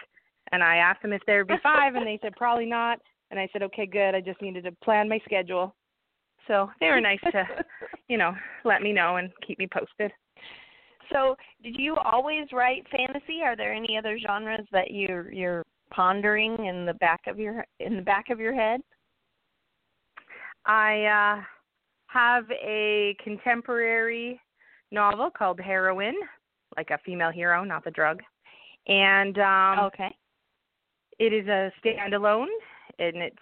And 0.51 0.63
I 0.63 0.77
asked 0.77 1.01
them 1.01 1.13
if 1.13 1.21
there 1.25 1.39
would 1.39 1.47
be 1.47 1.55
five, 1.63 1.95
and 1.95 2.05
they 2.05 2.19
said 2.21 2.33
probably 2.35 2.65
not. 2.65 2.99
And 3.31 3.39
I 3.39 3.47
said, 3.51 3.63
okay, 3.63 3.85
good. 3.85 4.13
I 4.13 4.21
just 4.21 4.41
needed 4.41 4.63
to 4.65 4.71
plan 4.83 5.09
my 5.09 5.19
schedule. 5.25 5.75
So 6.47 6.69
they 6.79 6.87
were 6.87 7.01
nice 7.01 7.19
to, 7.31 7.43
you 8.07 8.17
know, 8.17 8.33
let 8.63 8.81
me 8.81 8.93
know 8.93 9.15
and 9.17 9.31
keep 9.45 9.57
me 9.57 9.67
posted. 9.71 10.11
So, 11.11 11.35
did 11.63 11.75
you 11.77 11.95
always 11.97 12.47
write 12.51 12.85
fantasy? 12.89 13.41
Are 13.43 13.55
there 13.55 13.73
any 13.73 13.97
other 13.97 14.17
genres 14.19 14.65
that 14.71 14.91
you're 14.91 15.31
you're 15.31 15.63
pondering 15.91 16.55
in 16.65 16.85
the 16.85 16.95
back 16.95 17.21
of 17.27 17.39
your 17.39 17.65
in 17.79 17.95
the 17.95 18.01
back 18.01 18.29
of 18.29 18.39
your 18.39 18.53
head? 18.53 18.81
I 20.65 21.03
uh, 21.03 21.43
have 22.07 22.45
a 22.51 23.15
contemporary 23.23 24.39
novel 24.91 25.29
called 25.29 25.59
Heroine, 25.59 26.15
like 26.77 26.89
a 26.91 26.97
female 27.05 27.31
hero, 27.31 27.63
not 27.63 27.83
the 27.83 27.91
drug. 27.91 28.21
And 28.87 29.37
um, 29.39 29.79
okay. 29.85 30.15
it 31.19 31.33
is 31.33 31.47
a 31.47 31.71
standalone, 31.83 32.47
and 32.99 33.17
it's 33.17 33.37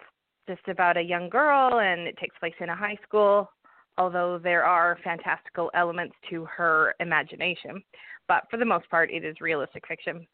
just 0.47 0.67
about 0.67 0.97
a 0.97 1.01
young 1.01 1.29
girl, 1.29 1.79
and 1.79 2.01
it 2.01 2.17
takes 2.17 2.37
place 2.39 2.53
in 2.59 2.69
a 2.69 2.75
high 2.75 2.97
school. 3.03 3.49
Although 3.97 4.39
there 4.39 4.63
are 4.63 4.97
fantastical 5.03 5.69
elements 5.75 6.15
to 6.29 6.45
her 6.45 6.95
imagination, 6.99 7.83
but 8.27 8.43
for 8.49 8.57
the 8.57 8.65
most 8.65 8.89
part, 8.89 9.11
it 9.11 9.23
is 9.23 9.35
realistic 9.39 9.87
fiction. 9.87 10.25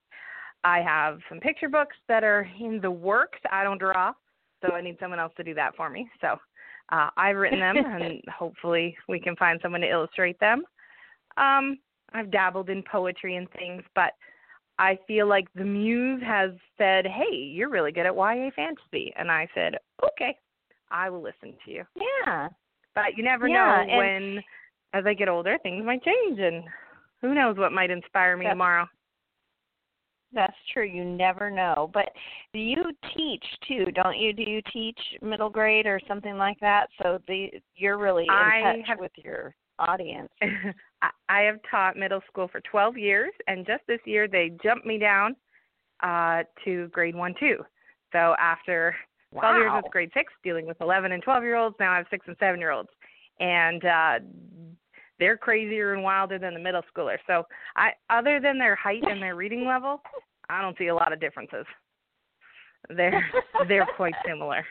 I 0.63 0.79
have 0.81 1.19
some 1.27 1.39
picture 1.39 1.69
books 1.69 1.95
that 2.07 2.23
are 2.23 2.47
in 2.59 2.79
the 2.81 2.91
works. 2.91 3.39
I 3.51 3.63
don't 3.63 3.77
draw, 3.77 4.13
so 4.61 4.73
I 4.73 4.81
need 4.81 4.97
someone 4.99 5.19
else 5.19 5.33
to 5.37 5.43
do 5.43 5.53
that 5.55 5.75
for 5.75 5.89
me. 5.89 6.09
So 6.21 6.37
uh, 6.91 7.09
I've 7.17 7.35
written 7.35 7.59
them, 7.59 7.77
and 7.85 8.21
hopefully 8.29 8.95
we 9.07 9.19
can 9.19 9.35
find 9.35 9.59
someone 9.61 9.81
to 9.81 9.89
illustrate 9.89 10.39
them. 10.39 10.63
Um, 11.37 11.79
I've 12.13 12.31
dabbled 12.31 12.69
in 12.69 12.83
poetry 12.83 13.35
and 13.35 13.49
things, 13.51 13.83
but 13.95 14.13
I 14.77 14.97
feel 15.07 15.27
like 15.27 15.47
the 15.53 15.63
muse 15.63 16.21
has 16.23 16.51
said, 16.77 17.05
"Hey, 17.05 17.33
you're 17.35 17.69
really 17.69 17.91
good 17.91 18.05
at 18.05 18.15
YA 18.15 18.49
fantasy," 18.51 19.13
and 19.15 19.29
I 19.31 19.47
said, 19.53 19.77
"Okay, 20.03 20.37
I 20.89 21.09
will 21.09 21.21
listen 21.21 21.55
to 21.65 21.71
you. 21.71 21.85
Yeah. 21.95 22.49
But 22.95 23.17
you 23.17 23.23
never 23.23 23.47
Yeah, 23.47 23.85
know 23.85 23.97
when, 23.97 24.43
as 24.93 25.05
I 25.05 25.13
get 25.13 25.29
older, 25.29 25.57
things 25.59 25.85
might 25.85 26.03
change, 26.03 26.39
and 26.39 26.63
who 27.21 27.33
knows 27.33 27.57
what 27.57 27.71
might 27.71 27.91
inspire 27.91 28.35
me 28.37 28.47
tomorrow. 28.47 28.87
That's 30.31 30.55
true. 30.73 30.83
You 30.85 31.03
never 31.03 31.49
know. 31.49 31.89
But 31.93 32.15
you 32.53 32.83
teach 33.15 33.45
too, 33.67 33.85
don't 33.91 34.17
you? 34.17 34.31
Do 34.31 34.43
you 34.43 34.61
teach 34.71 34.99
middle 35.21 35.49
grade 35.49 35.87
or 35.87 35.99
something 36.07 36.37
like 36.37 36.59
that? 36.59 36.89
So 37.01 37.19
the 37.27 37.51
you're 37.75 37.97
really 37.97 38.25
in 38.25 38.29
I 38.29 38.61
touch 38.61 38.87
have- 38.87 38.99
with 38.99 39.17
your 39.17 39.55
audience. 39.79 40.29
I 41.01 41.09
I 41.29 41.41
have 41.41 41.59
taught 41.69 41.95
middle 41.95 42.21
school 42.27 42.47
for 42.47 42.59
12 42.61 42.97
years, 42.97 43.31
and 43.47 43.65
just 43.65 43.83
this 43.87 43.99
year 44.05 44.27
they 44.27 44.51
jumped 44.61 44.85
me 44.85 44.97
down 44.97 45.35
uh, 46.01 46.43
to 46.65 46.87
grade 46.89 47.15
one, 47.15 47.33
two. 47.39 47.57
So 48.11 48.35
after 48.39 48.95
12 49.33 49.55
years 49.57 49.69
Wow. 49.71 49.81
with 49.83 49.91
grade 49.91 50.11
six, 50.13 50.33
dealing 50.43 50.65
with 50.65 50.77
11 50.81 51.11
and 51.11 51.21
12 51.23 51.43
year 51.43 51.55
olds, 51.55 51.75
now 51.79 51.93
I 51.93 51.97
have 51.97 52.07
six 52.09 52.25
and 52.27 52.35
seven 52.39 52.59
year 52.59 52.71
olds, 52.71 52.89
and 53.39 53.85
uh, 53.85 54.19
they're 55.19 55.37
crazier 55.37 55.93
and 55.93 56.03
wilder 56.03 56.39
than 56.39 56.53
the 56.53 56.59
middle 56.59 56.81
schooler. 56.93 57.17
So 57.27 57.43
I, 57.75 57.91
other 58.09 58.39
than 58.39 58.57
their 58.57 58.75
height 58.75 59.03
and 59.07 59.21
their 59.21 59.35
reading 59.35 59.65
level, 59.65 60.01
I 60.49 60.61
don't 60.61 60.77
see 60.77 60.87
a 60.87 60.95
lot 60.95 61.13
of 61.13 61.19
differences. 61.19 61.65
They're 62.89 63.23
they're 63.67 63.87
quite 63.97 64.15
similar. 64.25 64.65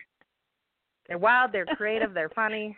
They're 1.06 1.18
wild, 1.18 1.52
they're 1.52 1.66
creative, 1.66 2.12
they're 2.12 2.28
funny, 2.30 2.76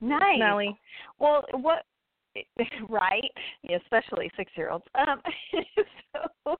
nice. 0.00 0.74
Well, 1.18 1.44
what 1.52 1.84
right? 2.88 3.30
Especially 3.82 4.30
six 4.36 4.52
year 4.56 4.70
olds. 4.70 4.84
Um 4.94 5.20
so 6.44 6.56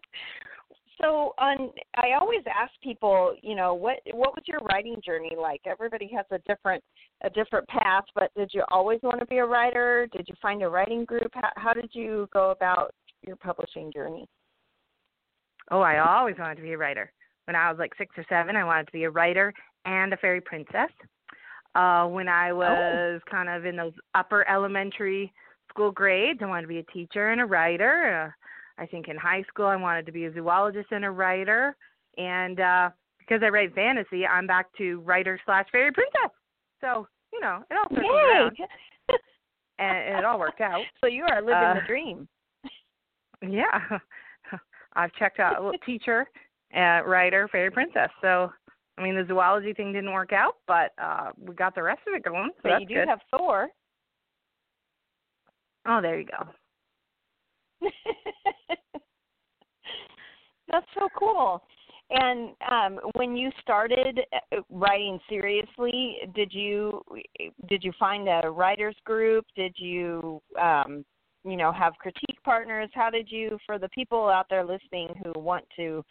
so 1.00 1.34
on 1.38 1.70
I 1.96 2.12
always 2.20 2.42
ask 2.46 2.72
people, 2.82 3.34
you 3.42 3.54
know, 3.54 3.74
what 3.74 3.98
what 4.12 4.34
was 4.34 4.44
your 4.46 4.60
writing 4.60 5.00
journey 5.04 5.32
like? 5.40 5.60
Everybody 5.66 6.10
has 6.14 6.26
a 6.30 6.38
different 6.46 6.82
a 7.22 7.30
different 7.30 7.66
path, 7.68 8.04
but 8.14 8.30
did 8.36 8.50
you 8.52 8.64
always 8.70 9.00
want 9.02 9.20
to 9.20 9.26
be 9.26 9.38
a 9.38 9.46
writer? 9.46 10.08
Did 10.12 10.26
you 10.28 10.34
find 10.42 10.62
a 10.62 10.68
writing 10.68 11.04
group? 11.04 11.30
How, 11.32 11.50
how 11.56 11.72
did 11.72 11.90
you 11.92 12.28
go 12.32 12.50
about 12.50 12.94
your 13.26 13.36
publishing 13.36 13.92
journey? 13.92 14.26
Oh, 15.70 15.80
I 15.80 15.98
always 15.98 16.36
wanted 16.38 16.56
to 16.56 16.62
be 16.62 16.72
a 16.72 16.78
writer. 16.78 17.12
When 17.46 17.56
I 17.56 17.70
was 17.70 17.78
like 17.78 17.92
six 17.96 18.14
or 18.16 18.24
seven, 18.28 18.56
I 18.56 18.64
wanted 18.64 18.86
to 18.86 18.92
be 18.92 19.04
a 19.04 19.10
writer 19.10 19.52
and 19.84 20.12
a 20.12 20.16
fairy 20.16 20.40
princess. 20.40 20.90
Uh, 21.74 22.06
when 22.06 22.28
I 22.28 22.52
was 22.52 23.20
kind 23.30 23.48
of 23.48 23.64
in 23.64 23.76
those 23.76 23.92
upper 24.14 24.48
elementary 24.48 25.32
school 25.68 25.92
grades, 25.92 26.40
I 26.42 26.46
wanted 26.46 26.62
to 26.62 26.68
be 26.68 26.78
a 26.78 26.92
teacher 26.92 27.30
and 27.30 27.40
a 27.40 27.44
writer. 27.46 28.32
Uh, 28.78 28.82
I 28.82 28.86
think 28.86 29.08
in 29.08 29.16
high 29.16 29.44
school, 29.48 29.66
I 29.66 29.76
wanted 29.76 30.06
to 30.06 30.12
be 30.12 30.24
a 30.24 30.32
zoologist 30.32 30.88
and 30.90 31.04
a 31.04 31.10
writer. 31.10 31.76
And 32.16 32.58
uh, 32.60 32.90
because 33.18 33.42
I 33.44 33.48
write 33.48 33.74
fantasy, 33.74 34.26
I'm 34.26 34.46
back 34.46 34.66
to 34.78 35.00
writer 35.00 35.38
slash 35.44 35.66
fairy 35.70 35.92
princess. 35.92 36.30
So 36.80 37.06
you 37.32 37.40
know, 37.40 37.62
it 37.70 37.74
all 37.74 37.88
circles 37.96 38.10
around, 38.10 38.56
and, 39.78 39.96
and 39.98 40.18
it 40.18 40.24
all 40.24 40.38
worked 40.40 40.60
out. 40.60 40.82
so 41.00 41.06
you 41.06 41.22
are 41.24 41.40
living 41.40 41.54
Uh, 41.54 41.74
the 41.74 41.80
dream. 41.86 42.28
Yeah, 43.42 43.98
I've 44.96 45.12
checked 45.14 45.38
out 45.38 45.74
teacher, 45.86 46.26
uh, 46.76 47.02
writer, 47.06 47.48
fairy 47.52 47.70
princess. 47.70 48.10
So, 48.20 48.52
I 49.00 49.02
mean, 49.02 49.16
the 49.16 49.24
zoology 49.26 49.72
thing 49.72 49.92
didn't 49.92 50.12
work 50.12 50.32
out, 50.32 50.56
but 50.66 50.92
uh 51.02 51.30
we 51.38 51.54
got 51.54 51.74
the 51.74 51.82
rest 51.82 52.02
of 52.06 52.14
it 52.14 52.22
going. 52.22 52.50
So 52.56 52.68
But 52.68 52.80
you 52.82 52.86
do 52.86 52.94
good. 52.94 53.08
have 53.08 53.20
Thor. 53.30 53.68
oh, 55.88 56.00
there 56.02 56.20
you 56.20 56.26
go. 56.26 57.88
That's 60.70 60.86
so 60.94 61.08
cool. 61.18 61.62
And 62.10 62.50
um, 62.70 62.98
when 63.14 63.36
you 63.36 63.50
started 63.60 64.20
uh, 64.32 64.56
writing 64.68 65.18
seriously, 65.28 66.16
did 66.34 66.52
you 66.52 67.02
did 67.68 67.82
you 67.84 67.92
find 67.98 68.28
a 68.28 68.50
writers 68.50 68.96
group? 69.04 69.46
Did 69.56 69.74
you 69.76 70.42
um, 70.60 71.04
you 71.44 71.56
know 71.56 71.72
have 71.72 71.94
critique 71.98 72.38
partners? 72.44 72.90
How 72.94 73.10
did 73.10 73.30
you 73.30 73.58
for 73.64 73.78
the 73.78 73.88
people 73.90 74.28
out 74.28 74.46
there 74.50 74.64
listening 74.64 75.08
who 75.22 75.40
want 75.40 75.64
to 75.76 76.04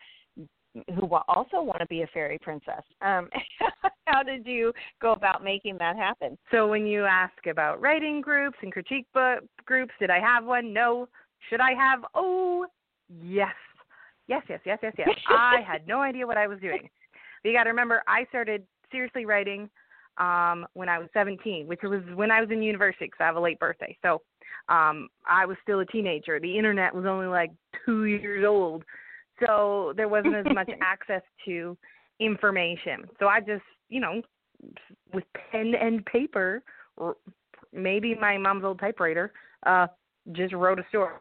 who 0.73 1.09
also 1.27 1.61
want 1.61 1.79
to 1.79 1.85
be 1.88 2.01
a 2.01 2.07
fairy 2.07 2.38
princess? 2.41 2.83
Um, 3.01 3.29
how 4.05 4.23
did 4.23 4.45
you 4.45 4.73
go 5.01 5.13
about 5.13 5.43
making 5.43 5.77
that 5.79 5.95
happen? 5.95 6.38
So 6.51 6.67
when 6.67 6.85
you 6.85 7.05
ask 7.05 7.47
about 7.49 7.81
writing 7.81 8.21
groups 8.21 8.57
and 8.61 8.71
critique 8.71 9.07
book 9.13 9.43
groups, 9.65 9.93
did 9.99 10.09
I 10.09 10.19
have 10.19 10.45
one? 10.45 10.73
No. 10.73 11.07
Should 11.49 11.61
I 11.61 11.73
have? 11.73 12.03
Oh, 12.13 12.65
yes. 13.21 13.53
Yes, 14.27 14.43
yes, 14.47 14.59
yes, 14.65 14.79
yes, 14.83 14.93
yes. 14.97 15.09
I 15.29 15.57
had 15.65 15.88
no 15.88 16.01
idea 16.01 16.27
what 16.27 16.38
I 16.38 16.47
was 16.47 16.59
doing. 16.59 16.89
But 17.41 17.49
you 17.49 17.57
got 17.57 17.63
to 17.63 17.69
remember, 17.69 18.03
I 18.07 18.25
started 18.29 18.63
seriously 18.91 19.25
writing 19.25 19.69
um 20.17 20.67
when 20.73 20.89
I 20.89 20.99
was 20.99 21.07
17, 21.13 21.65
which 21.65 21.79
was 21.81 22.01
when 22.13 22.29
I 22.29 22.41
was 22.41 22.49
in 22.51 22.61
university 22.61 23.05
because 23.05 23.19
I 23.21 23.25
have 23.25 23.38
a 23.38 23.39
late 23.39 23.57
birthday. 23.59 23.97
So 24.01 24.21
um 24.67 25.07
I 25.25 25.45
was 25.45 25.55
still 25.63 25.79
a 25.79 25.85
teenager. 25.85 26.39
The 26.39 26.57
internet 26.57 26.93
was 26.93 27.05
only 27.05 27.27
like 27.27 27.51
2 27.85 28.05
years 28.05 28.45
old. 28.45 28.83
So 29.46 29.93
there 29.96 30.08
wasn't 30.08 30.36
as 30.36 30.46
much 30.53 30.69
access 30.81 31.22
to 31.46 31.77
information. 32.19 33.05
So 33.19 33.27
I 33.27 33.39
just, 33.39 33.63
you 33.89 34.00
know, 34.00 34.22
with 35.13 35.24
pen 35.51 35.74
and 35.79 36.05
paper, 36.05 36.63
or 36.98 37.15
maybe 37.74 38.15
my 38.15 38.38
mom's 38.38 38.63
old 38.63 38.79
typewriter, 38.79 39.31
uh, 39.65 39.88
just 40.34 40.53
wrote 40.53 40.79
a 40.79 40.86
story. 40.89 41.15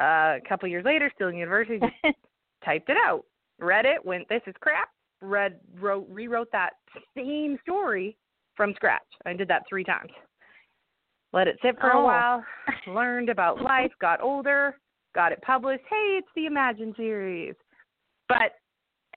Uh, 0.00 0.36
a 0.36 0.40
couple 0.48 0.68
years 0.68 0.84
later, 0.84 1.10
still 1.14 1.28
in 1.28 1.36
university, 1.36 1.78
just 1.78 2.16
typed 2.64 2.88
it 2.88 2.96
out, 3.04 3.24
read 3.58 3.84
it, 3.84 4.04
went, 4.04 4.28
this 4.28 4.42
is 4.46 4.54
crap, 4.60 4.88
read, 5.20 5.58
wrote, 5.78 6.06
rewrote 6.10 6.50
that 6.52 6.70
same 7.14 7.58
story 7.62 8.16
from 8.56 8.72
scratch. 8.74 9.02
I 9.26 9.32
did 9.34 9.48
that 9.48 9.62
three 9.68 9.84
times. 9.84 10.10
Let 11.32 11.48
it 11.48 11.58
sit 11.62 11.78
for 11.78 11.92
Oh. 11.92 12.00
a 12.00 12.04
while, 12.04 12.44
learned 12.86 13.28
about 13.28 13.60
life, 13.62 13.92
got 14.00 14.20
older, 14.20 14.76
got 15.14 15.32
it 15.32 15.42
published. 15.42 15.84
Hey, 15.88 16.18
it's 16.18 16.28
the 16.34 16.46
Imagine 16.46 16.94
series. 16.96 17.54
But 18.28 18.52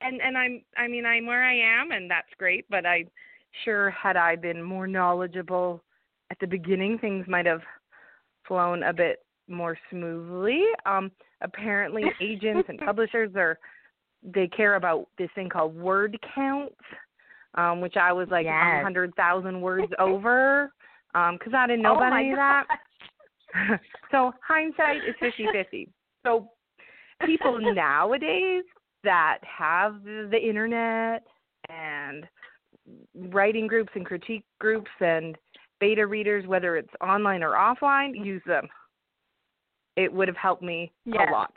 and 0.01 0.21
and 0.21 0.38
I'm 0.38 0.62
I 0.77 0.88
mean 0.88 1.05
I'm 1.05 1.25
where 1.25 1.43
I 1.43 1.55
am 1.55 1.91
and 1.91 2.09
that's 2.09 2.27
great, 2.38 2.65
but 2.69 2.85
I 2.85 3.05
sure 3.63 3.91
had 3.91 4.17
I 4.17 4.35
been 4.35 4.62
more 4.62 4.88
knowledgeable 4.88 5.83
at 6.31 6.39
the 6.39 6.47
beginning, 6.47 6.97
things 6.97 7.25
might 7.27 7.45
have 7.45 7.62
flown 8.47 8.83
a 8.83 8.93
bit 8.93 9.23
more 9.47 9.77
smoothly. 9.89 10.63
Um 10.85 11.12
apparently 11.41 12.05
agents 12.21 12.67
and 12.69 12.79
publishers 12.79 13.31
are 13.35 13.59
they 14.23 14.47
care 14.47 14.75
about 14.75 15.07
this 15.17 15.29
thing 15.35 15.50
called 15.50 15.75
word 15.75 16.17
counts, 16.33 16.75
um, 17.55 17.81
which 17.81 17.97
I 17.97 18.13
was 18.13 18.27
like 18.29 18.45
a 18.45 18.50
Yes. 18.50 18.83
hundred 18.83 19.13
thousand 19.15 19.59
words 19.62 19.91
over, 20.00 20.71
um, 21.13 21.38
because 21.38 21.53
I 21.53 21.67
didn't 21.67 21.83
know 21.83 21.93
oh 21.93 21.97
about 21.97 22.13
any 22.13 22.31
of 22.31 22.38
that. 22.38 22.65
so 24.12 24.31
hindsight 24.45 24.98
is 24.98 25.15
fifty 25.19 25.48
fifty. 25.51 25.89
So 26.25 26.50
people 27.25 27.60
nowadays 27.75 28.63
that 29.03 29.39
have 29.41 30.03
the, 30.03 30.27
the 30.31 30.38
internet 30.38 31.24
and 31.69 32.25
writing 33.33 33.67
groups 33.67 33.91
and 33.95 34.05
critique 34.05 34.45
groups 34.60 34.89
and 35.00 35.38
beta 35.79 36.05
readers, 36.05 36.48
whether 36.48 36.77
it's 36.77 36.93
online 37.01 37.43
or 37.43 37.51
offline, 37.51 38.13
use 38.13 38.41
them. 38.45 38.67
It 39.95 40.12
would 40.12 40.27
have 40.27 40.38
helped 40.38 40.63
me 40.63 40.91
Yes. 41.05 41.27
a 41.27 41.31
lot. 41.31 41.55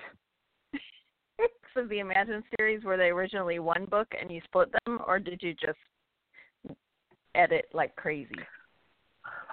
so 1.74 1.86
the 1.86 2.00
Imagine 2.00 2.42
series 2.58 2.84
were 2.84 2.96
they 2.96 3.08
originally 3.08 3.58
one 3.58 3.86
book 3.86 4.08
and 4.20 4.30
you 4.30 4.40
split 4.44 4.68
them, 4.84 4.98
or 5.06 5.18
did 5.18 5.40
you 5.42 5.54
just 5.54 5.78
edit 7.34 7.66
like 7.72 7.94
crazy? 7.96 8.36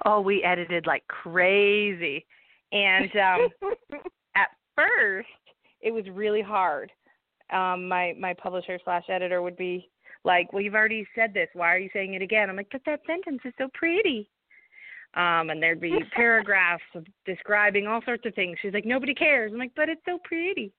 Oh, 0.06 0.22
we 0.22 0.44
edited 0.44 0.86
like 0.86 1.06
crazy. 1.08 2.26
And 2.72 3.12
um 3.16 3.50
at 4.36 4.50
first 4.76 5.28
it 5.82 5.92
was 5.92 6.06
really 6.12 6.42
hard. 6.42 6.92
Um 7.52 7.88
my 7.88 8.14
my 8.20 8.34
publisher 8.34 8.80
slash 8.84 9.06
editor 9.10 9.42
would 9.42 9.58
be 9.58 9.90
like, 10.24 10.52
Well 10.52 10.62
you've 10.62 10.76
already 10.76 11.08
said 11.16 11.34
this, 11.34 11.50
why 11.54 11.74
are 11.74 11.80
you 11.80 11.90
saying 11.94 12.14
it 12.14 12.22
again? 12.22 12.50
I'm 12.50 12.56
like, 12.56 12.70
But 12.72 12.82
that 12.86 13.02
sentence 13.08 13.42
is 13.46 13.54
so 13.58 13.68
pretty. 13.74 14.30
Um 15.16 15.50
and 15.50 15.62
there'd 15.62 15.82
be 15.82 16.00
paragraphs 16.16 16.84
of 16.96 17.06
describing 17.26 17.88
all 17.88 18.02
sorts 18.06 18.26
of 18.26 18.36
things. 18.36 18.58
She's 18.62 18.74
like, 18.74 18.86
Nobody 18.86 19.14
cares. 19.14 19.52
I'm 19.54 19.60
like, 19.60 19.74
But 19.76 19.90
it's 19.90 20.06
so 20.06 20.20
pretty. 20.24 20.74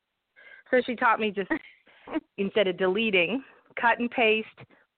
So 0.70 0.80
she 0.84 0.96
taught 0.96 1.20
me 1.20 1.30
just 1.30 1.50
instead 2.38 2.66
of 2.66 2.76
deleting, 2.76 3.42
cut 3.80 3.98
and 3.98 4.10
paste, 4.10 4.48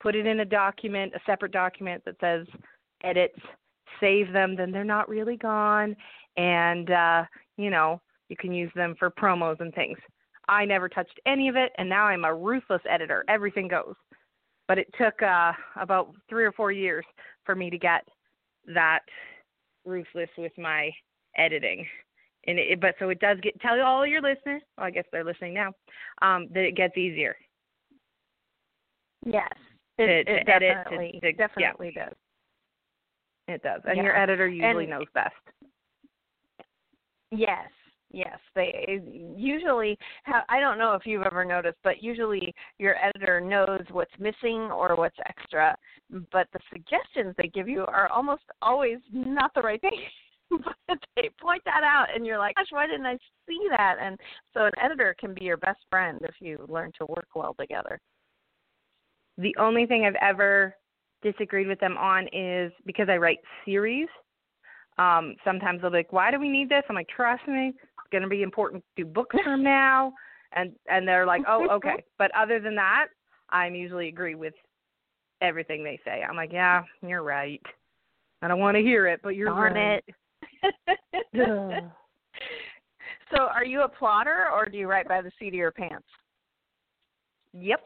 put 0.01 0.15
it 0.15 0.27
in 0.27 0.41
a 0.41 0.45
document, 0.45 1.13
a 1.15 1.21
separate 1.27 1.53
document 1.53 2.03
that 2.05 2.17
says 2.21 2.47
edits, 3.03 3.39
save 4.01 4.33
them, 4.33 4.57
then 4.57 4.71
they're 4.71 4.85
not 4.85 5.09
really 5.09 5.37
gone. 5.37 5.97
And, 6.37 6.91
uh, 6.91 7.25
you 7.57 7.71
know, 7.71 8.01
you 8.29 8.37
can 8.37 8.53
use 8.53 8.71
them 8.75 8.95
for 8.99 9.11
promos 9.11 9.61
and 9.61 9.75
things. 9.75 9.99
I 10.49 10.65
never 10.65 10.89
touched 10.89 11.19
any 11.27 11.49
of 11.49 11.57
it, 11.57 11.73
and 11.79 11.89
now 11.89 12.05
I'm 12.05 12.25
a 12.25 12.35
ruthless 12.35 12.83
editor. 12.89 13.25
Everything 13.29 13.69
goes. 13.69 13.95
But 14.69 14.79
it 14.79 14.89
took 14.99 15.21
uh, 15.23 15.53
about 15.81 16.15
three 16.29 16.45
or 16.45 16.53
four 16.53 16.73
years 16.73 17.05
for 17.45 17.55
me 17.55 17.71
to 17.71 17.79
get 17.79 18.07
that 18.75 19.01
ruthless 19.85 20.31
with 20.37 20.53
my 20.59 20.91
editing. 21.37 21.87
And 22.47 22.59
it, 22.59 22.81
but 22.81 22.95
so 22.99 23.09
it 23.09 23.19
does 23.21 23.39
get 23.43 23.61
tell 23.61 23.81
all 23.81 24.07
your 24.07 24.23
listeners. 24.23 24.63
Well, 24.77 24.87
I 24.87 24.91
guess 24.91 25.05
they're 25.11 25.25
listening 25.25 25.55
now. 25.55 25.73
Um, 26.23 26.49
that 26.55 26.65
it 26.65 26.77
gets 26.77 26.97
easier. 26.97 27.37
Yes. 29.25 29.53
to, 29.99 30.05
it, 30.05 30.25
to 30.25 30.31
edit. 30.31 30.77
definitely, 30.85 31.19
to, 31.23 31.33
to, 31.33 31.33
definitely 31.33 31.93
yeah, 31.97 32.07
does. 32.07 32.15
It 33.49 33.63
does, 33.63 33.83
and 33.85 33.97
Yeah. 33.97 34.03
your 34.05 34.17
editor 34.17 34.49
usually 34.49 34.85
And- 34.85 34.91
knows 34.91 35.09
best. 35.15 35.35
Yes, 37.31 37.71
yes. 38.11 38.39
They 38.55 39.01
usually 39.37 39.99
have. 40.25 40.45
I 40.49 40.61
don't 40.61 40.79
know 40.79 40.95
if 40.95 41.07
you've 41.07 41.25
ever 41.25 41.45
noticed, 41.45 41.79
but 41.83 42.03
usually 42.03 42.55
your 42.79 42.97
editor 43.05 43.41
knows 43.41 43.85
what's 43.91 44.17
missing 44.19 44.71
or 44.71 44.95
what's 44.97 45.19
extra. 45.27 45.77
But 46.31 46.49
the 46.53 46.61
suggestions 46.73 47.35
they 47.37 47.49
give 47.49 47.69
you 47.69 47.85
are 47.87 48.09
almost 48.09 48.45
always 48.63 48.99
not 49.13 49.53
the 49.55 49.63
right 49.63 49.81
thing. 49.81 50.01
but 50.87 50.99
they 51.17 51.29
point 51.41 51.63
that 51.65 51.83
out, 51.83 52.07
and 52.15 52.25
you're 52.25 52.39
like, 52.39 52.55
"Gosh, 52.55 52.71
why 52.71 52.87
didn't 52.87 53.07
I 53.07 53.19
see 53.49 53.67
that?" 53.71 53.97
And 54.01 54.21
so 54.55 54.67
an 54.67 54.73
editor 54.81 55.15
can 55.19 55.35
be 55.35 55.45
your 55.45 55.57
best 55.57 55.85
friend 55.91 56.21
if 56.23 56.41
you 56.41 56.65
learn 56.69 56.93
to 56.99 57.07
work 57.07 57.29
well 57.35 57.55
together. 57.55 58.01
The 59.39 59.55
only 59.59 59.87
thing 59.87 60.05
I've 60.07 60.15
ever 60.23 60.77
disagreed 61.23 61.67
with 61.67 61.81
them 61.81 61.97
on 61.97 62.29
is 62.33 62.73
because 62.85 63.09
I 63.09 63.17
write 63.17 63.39
series. 63.65 64.09
Um, 64.99 65.35
sometimes 65.45 65.81
they'll 65.81 65.91
be 65.91 65.99
like, 65.99 66.13
"Why 66.13 66.31
do 66.31 66.41
we 66.41 66.49
need 66.49 66.69
this?" 66.69 66.83
I'm 66.89 66.97
like, 66.97 67.09
"Trust 67.09 67.47
me, 67.47 67.69
it's 67.69 68.11
going 68.11 68.23
to 68.23 68.29
be 68.29 68.43
important 68.43 68.83
to 68.97 69.05
books 69.05 69.37
from 69.45 69.63
now." 69.63 70.13
And 70.53 70.73
and 70.89 71.07
they're 71.07 71.27
like, 71.27 71.43
"Oh, 71.47 71.69
okay." 71.71 72.05
But 72.19 72.31
other 72.35 72.61
than 72.61 72.75
that, 72.77 73.09
I'm 73.51 73.75
usually 73.75 74.09
agree 74.09 74.35
with 74.35 74.55
everything 75.43 75.85
they 75.85 76.01
say. 76.05 76.23
I'm 76.23 76.37
like, 76.37 76.53
"Yeah, 76.53 76.83
you're 77.03 77.23
right." 77.23 77.63
I 78.43 78.49
don't 78.49 78.61
want 78.61 78.77
to 78.77 78.83
hear 78.83 79.07
it, 79.07 79.21
but 79.23 79.31
you're 79.31 79.49
Darn 79.49 79.75
right. 79.75 80.05
it. 80.07 80.17
so, 83.35 83.43
are 83.43 83.65
you 83.65 83.83
a 83.83 83.89
plotter 83.89 84.47
or 84.53 84.67
do 84.67 84.77
you 84.77 84.89
write 84.89 85.09
by 85.09 85.23
the 85.23 85.31
seat 85.39 85.49
of 85.49 85.55
your 85.55 85.73
pants? 85.73 86.07
Yep, 87.55 87.81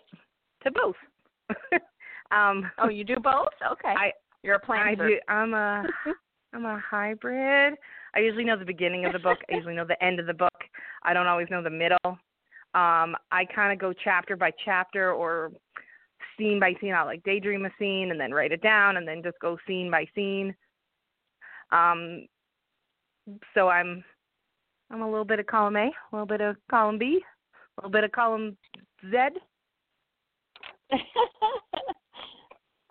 to 0.65 0.71
both. 0.71 0.97
Um, 2.31 2.71
Oh, 2.79 2.89
you 2.89 3.05
do 3.05 3.17
both? 3.17 3.49
Okay. 3.73 3.95
I- 3.97 4.13
You're 4.43 4.57
a 4.57 4.61
I 4.63 4.65
planter. 4.67 5.09
do. 5.09 5.19
I'm 5.29 5.55
a 5.55 5.85
I'm 6.53 6.65
a 6.65 6.79
hybrid. 6.81 7.75
I 8.15 8.19
usually 8.19 8.45
know 8.45 8.59
the 8.59 8.65
beginning 8.65 9.05
of 9.05 9.13
the 9.13 9.19
book. 9.21 9.39
I 9.51 9.55
usually 9.55 9.75
know 9.77 9.85
the 9.85 10.03
end 10.03 10.19
of 10.19 10.27
the 10.27 10.35
book. 10.35 10.53
I 11.05 11.13
don't 11.15 11.29
always 11.29 11.49
know 11.51 11.63
the 11.63 11.71
middle. 11.71 11.99
Um, 12.75 13.17
I 13.33 13.45
kind 13.55 13.73
of 13.73 13.79
go 13.79 13.93
chapter 13.93 14.37
by 14.37 14.51
chapter 14.65 15.13
or 15.13 15.53
scene 16.37 16.59
by 16.59 16.75
scene. 16.81 16.93
I 16.95 17.03
like 17.03 17.23
daydream 17.23 17.67
a 17.67 17.71
scene 17.79 18.11
and 18.11 18.19
then 18.21 18.33
write 18.33 18.51
it 18.53 18.63
down 18.63 18.97
and 18.97 19.07
then 19.07 19.23
just 19.23 19.39
go 19.41 19.59
scene 19.67 19.91
by 19.91 20.07
scene. 20.15 20.55
Um, 21.71 22.27
so 23.55 23.69
I'm 23.69 24.03
I'm 24.91 25.03
a 25.03 25.09
little 25.09 25.25
bit 25.25 25.39
of 25.39 25.47
column 25.47 25.77
A, 25.77 25.87
a 25.87 25.93
little 26.13 26.27
bit 26.27 26.41
of 26.41 26.57
column 26.69 26.99
B, 26.99 27.23
a 27.55 27.81
little 27.81 27.91
bit 27.93 28.03
of 28.05 28.11
column 28.11 28.57
Z. 29.09 29.17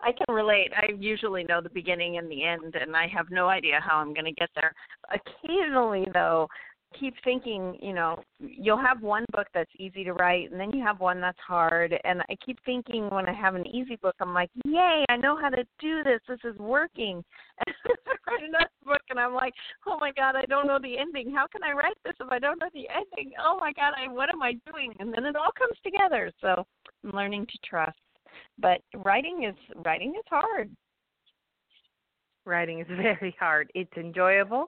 I 0.02 0.12
can 0.12 0.34
relate. 0.34 0.70
I 0.74 0.92
usually 0.98 1.44
know 1.44 1.60
the 1.60 1.70
beginning 1.70 2.18
and 2.18 2.30
the 2.30 2.44
end, 2.44 2.74
and 2.74 2.96
I 2.96 3.06
have 3.08 3.26
no 3.30 3.48
idea 3.48 3.80
how 3.82 3.96
I'm 3.96 4.14
going 4.14 4.24
to 4.24 4.32
get 4.32 4.50
there. 4.54 4.72
Occasionally, 5.12 6.06
though, 6.12 6.48
keep 6.98 7.14
thinking, 7.22 7.76
you 7.80 7.92
know, 7.92 8.18
you'll 8.38 8.80
have 8.80 9.02
one 9.02 9.24
book 9.32 9.46
that's 9.54 9.70
easy 9.78 10.02
to 10.04 10.12
write, 10.14 10.50
and 10.50 10.58
then 10.58 10.70
you 10.72 10.82
have 10.82 11.00
one 11.00 11.20
that's 11.20 11.38
hard. 11.46 11.94
And 12.04 12.22
I 12.22 12.36
keep 12.44 12.58
thinking 12.64 13.08
when 13.10 13.28
I 13.28 13.32
have 13.32 13.54
an 13.54 13.66
easy 13.66 13.96
book, 13.96 14.14
I'm 14.20 14.34
like, 14.34 14.50
yay, 14.64 15.04
I 15.08 15.16
know 15.16 15.38
how 15.40 15.50
to 15.50 15.64
do 15.78 16.02
this. 16.02 16.20
This 16.28 16.40
is 16.44 16.58
working. 16.58 17.22
And 17.90 18.06
I 18.06 18.32
write 18.32 18.48
another 18.48 18.70
book, 18.84 19.02
and 19.10 19.18
I'm 19.18 19.34
like, 19.34 19.52
oh 19.86 19.98
my 19.98 20.12
God, 20.12 20.36
I 20.36 20.44
don't 20.46 20.68
know 20.68 20.78
the 20.80 20.96
ending. 20.98 21.32
How 21.34 21.46
can 21.48 21.64
I 21.64 21.72
write 21.72 21.96
this 22.04 22.14
if 22.20 22.30
I 22.30 22.38
don't 22.38 22.60
know 22.60 22.68
the 22.72 22.86
ending? 22.88 23.32
Oh 23.44 23.58
my 23.58 23.72
God, 23.72 23.92
I, 23.96 24.10
what 24.12 24.28
am 24.28 24.40
I 24.40 24.54
doing? 24.70 24.94
And 25.00 25.12
then 25.12 25.24
it 25.26 25.34
all 25.34 25.50
comes 25.58 25.76
together. 25.82 26.30
So 26.40 26.64
I'm 27.02 27.10
learning 27.10 27.46
to 27.46 27.58
trust 27.68 27.98
but 28.58 28.80
writing 29.04 29.44
is 29.44 29.56
writing 29.84 30.14
is 30.16 30.24
hard. 30.28 30.70
Writing 32.44 32.80
is 32.80 32.86
very 32.96 33.34
hard. 33.38 33.70
It's 33.74 33.92
enjoyable. 33.96 34.66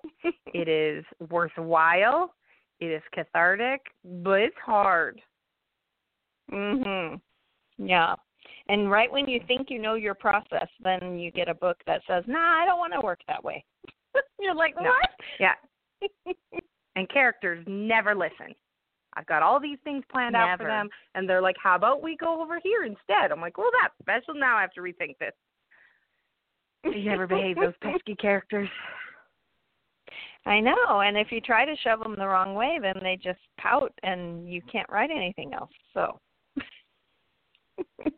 it 0.54 0.68
is 0.68 1.04
worthwhile. 1.30 2.34
It 2.80 2.86
is 2.86 3.02
cathartic, 3.12 3.80
but 4.04 4.40
it's 4.40 4.56
hard. 4.64 5.20
Mhm. 6.50 7.20
Yeah. 7.78 8.14
And 8.68 8.90
right 8.90 9.10
when 9.10 9.28
you 9.28 9.40
think 9.46 9.70
you 9.70 9.78
know 9.78 9.94
your 9.94 10.14
process, 10.14 10.68
then 10.82 11.18
you 11.18 11.30
get 11.30 11.48
a 11.48 11.54
book 11.54 11.78
that 11.86 12.02
says, 12.06 12.24
"Nah, 12.26 12.60
I 12.60 12.64
don't 12.66 12.78
want 12.78 12.92
to 12.92 13.00
work 13.00 13.20
that 13.26 13.42
way." 13.42 13.64
You're 14.38 14.54
like, 14.54 14.74
No. 14.76 14.90
"What?" 14.90 15.10
Yeah. 15.40 15.54
and 16.96 17.08
characters 17.08 17.64
never 17.66 18.14
listen. 18.14 18.54
I've 19.14 19.26
got 19.26 19.42
all 19.42 19.60
these 19.60 19.78
things 19.84 20.04
planned 20.10 20.36
out 20.36 20.58
for 20.58 20.66
them, 20.66 20.88
and 21.14 21.28
they're 21.28 21.42
like, 21.42 21.56
"How 21.62 21.74
about 21.76 22.02
we 22.02 22.16
go 22.16 22.42
over 22.42 22.58
here 22.62 22.84
instead?" 22.84 23.30
I'm 23.30 23.40
like, 23.40 23.58
"Well, 23.58 23.70
that's 23.80 23.94
special. 24.00 24.34
Now 24.38 24.56
I 24.56 24.62
have 24.62 24.72
to 24.72 24.80
rethink 24.80 25.18
this." 25.18 25.34
They 26.84 27.02
never 27.02 27.26
behave. 27.26 27.56
Those 27.56 27.76
pesky 27.80 28.14
characters. 28.20 28.68
I 30.44 30.58
know, 30.60 31.02
and 31.02 31.16
if 31.16 31.30
you 31.30 31.40
try 31.40 31.64
to 31.64 31.76
shove 31.76 32.00
them 32.00 32.16
the 32.16 32.26
wrong 32.26 32.54
way, 32.54 32.78
then 32.80 32.94
they 33.00 33.16
just 33.22 33.38
pout, 33.58 33.92
and 34.02 34.48
you 34.52 34.60
can't 34.62 34.88
write 34.90 35.10
anything 35.10 35.54
else. 35.54 35.70
So. 35.94 36.18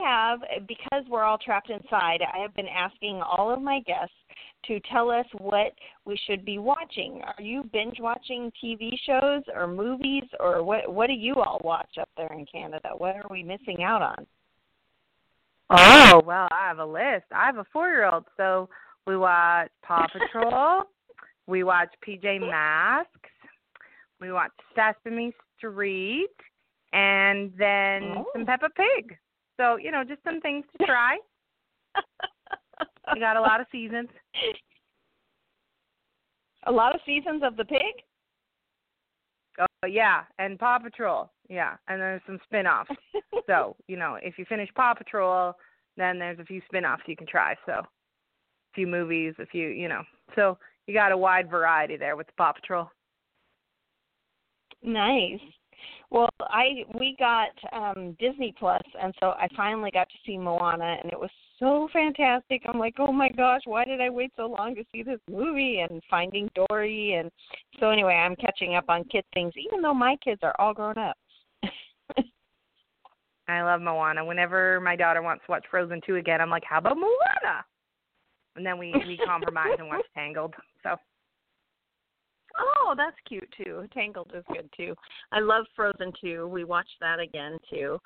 have 0.00 0.40
because 0.66 1.04
we're 1.08 1.24
all 1.24 1.38
trapped 1.38 1.70
inside 1.70 2.20
i 2.32 2.38
have 2.38 2.54
been 2.54 2.68
asking 2.68 3.20
all 3.20 3.52
of 3.52 3.60
my 3.60 3.80
guests 3.80 4.14
to 4.68 4.78
tell 4.92 5.10
us 5.10 5.26
what 5.38 5.72
we 6.04 6.18
should 6.26 6.44
be 6.44 6.58
watching 6.58 7.20
are 7.24 7.42
you 7.42 7.64
binge 7.72 7.96
watching 8.00 8.52
tv 8.62 8.90
shows 9.04 9.42
or 9.54 9.66
movies 9.66 10.24
or 10.38 10.62
what 10.62 10.92
what 10.92 11.08
do 11.08 11.14
you 11.14 11.34
all 11.36 11.60
watch 11.64 11.90
up 12.00 12.08
there 12.16 12.32
in 12.32 12.46
canada 12.46 12.90
what 12.98 13.16
are 13.16 13.26
we 13.30 13.42
missing 13.42 13.82
out 13.82 14.02
on 14.02 14.26
Oh 15.70 16.22
well, 16.24 16.48
I 16.50 16.66
have 16.68 16.78
a 16.78 16.84
list. 16.86 17.26
I 17.30 17.44
have 17.44 17.58
a 17.58 17.64
four-year-old, 17.72 18.24
so 18.38 18.68
we 19.06 19.16
watch 19.18 19.70
Paw 19.82 20.06
Patrol, 20.12 20.84
we 21.46 21.62
watch 21.62 21.90
PJ 22.06 22.40
Masks, 22.40 23.10
we 24.20 24.32
watch 24.32 24.50
Sesame 24.74 25.34
Street, 25.58 26.28
and 26.92 27.52
then 27.58 28.14
Oh. 28.16 28.24
some 28.32 28.46
Peppa 28.46 28.70
Pig. 28.70 29.16
So 29.58 29.76
you 29.76 29.90
know, 29.90 30.04
just 30.04 30.24
some 30.24 30.40
things 30.40 30.64
to 30.78 30.86
try. 30.86 31.18
we 33.12 33.20
got 33.20 33.36
a 33.36 33.40
lot 33.40 33.60
of 33.60 33.66
seasons. 33.70 34.08
A 36.66 36.72
lot 36.72 36.94
of 36.94 37.00
seasons 37.06 37.42
of 37.44 37.56
the 37.56 37.64
pig 37.64 38.02
Oh 39.58 39.86
yeah, 39.86 40.22
and 40.38 40.58
Paw 40.58 40.78
Patrol. 40.78 41.30
Yeah, 41.48 41.76
and 41.88 42.00
there's 42.00 42.22
some 42.26 42.38
spin-offs. 42.44 42.90
so 43.46 43.76
you 43.88 43.96
know, 43.96 44.18
if 44.22 44.38
you 44.38 44.44
finish 44.48 44.68
Paw 44.74 44.94
Patrol, 44.94 45.54
then 45.96 46.18
there's 46.18 46.38
a 46.38 46.44
few 46.44 46.60
spin-offs 46.66 47.02
you 47.06 47.16
can 47.16 47.26
try. 47.26 47.54
So 47.66 47.72
a 47.72 47.84
few 48.74 48.86
movies, 48.86 49.34
a 49.38 49.46
few, 49.46 49.68
you 49.68 49.88
know. 49.88 50.02
So 50.36 50.58
you 50.86 50.94
got 50.94 51.12
a 51.12 51.16
wide 51.16 51.50
variety 51.50 51.96
there 51.96 52.16
with 52.16 52.26
the 52.28 52.32
Paw 52.36 52.52
Patrol. 52.52 52.90
Nice. 54.82 55.40
Well, 56.10 56.30
I 56.40 56.84
we 56.98 57.16
got 57.18 57.50
um 57.72 58.16
Disney 58.18 58.54
Plus 58.58 58.82
and 59.00 59.14
so 59.20 59.28
I 59.30 59.46
finally 59.56 59.90
got 59.90 60.08
to 60.08 60.16
see 60.24 60.38
Moana 60.38 60.96
and 61.02 61.12
it 61.12 61.20
was 61.20 61.30
so 61.58 61.88
fantastic. 61.92 62.62
I'm 62.66 62.78
like, 62.78 62.94
"Oh 62.98 63.12
my 63.12 63.28
gosh, 63.28 63.62
why 63.66 63.84
did 63.84 64.00
I 64.00 64.08
wait 64.08 64.32
so 64.36 64.46
long 64.46 64.74
to 64.76 64.84
see 64.90 65.02
this 65.02 65.20
movie?" 65.30 65.80
and 65.80 66.02
Finding 66.08 66.48
Dory 66.54 67.14
and 67.14 67.30
so 67.78 67.90
anyway, 67.90 68.14
I'm 68.14 68.36
catching 68.36 68.74
up 68.74 68.88
on 68.88 69.04
kid 69.04 69.24
things 69.34 69.52
even 69.56 69.82
though 69.82 69.94
my 69.94 70.16
kids 70.24 70.40
are 70.42 70.54
all 70.58 70.72
grown 70.72 70.96
up. 70.96 71.16
I 73.48 73.62
love 73.62 73.80
Moana. 73.80 74.24
Whenever 74.24 74.80
my 74.80 74.96
daughter 74.96 75.22
wants 75.22 75.44
to 75.46 75.50
watch 75.50 75.64
Frozen 75.70 76.02
2 76.06 76.16
again, 76.16 76.40
I'm 76.40 76.50
like, 76.50 76.64
"How 76.64 76.78
about 76.78 76.96
Moana?" 76.96 77.64
And 78.56 78.64
then 78.64 78.78
we 78.78 78.92
we 79.06 79.18
compromise 79.26 79.76
and 79.78 79.88
watch 79.88 80.06
Tangled. 80.14 80.54
So 80.82 80.96
Oh, 82.58 82.94
that's 82.96 83.16
cute 83.26 83.48
too. 83.56 83.86
Tangled 83.92 84.32
is 84.34 84.44
good 84.52 84.68
too. 84.76 84.94
I 85.32 85.40
love 85.40 85.66
Frozen 85.76 86.12
too. 86.20 86.48
We 86.48 86.64
watched 86.64 86.96
that 87.00 87.20
again 87.20 87.58
too. 87.70 87.98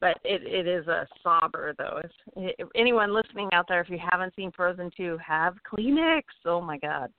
But 0.00 0.18
it 0.24 0.42
it 0.44 0.66
is 0.66 0.86
a 0.88 1.06
sobber 1.24 1.74
though. 1.78 2.00
If, 2.36 2.54
if 2.58 2.68
anyone 2.74 3.14
listening 3.14 3.48
out 3.52 3.66
there 3.68 3.80
if 3.80 3.88
you 3.88 3.98
haven't 3.98 4.34
seen 4.36 4.52
Frozen 4.52 4.90
2, 4.96 5.18
have 5.26 5.54
Kleenex. 5.70 6.22
Oh 6.44 6.60
my 6.60 6.78
god. 6.78 7.10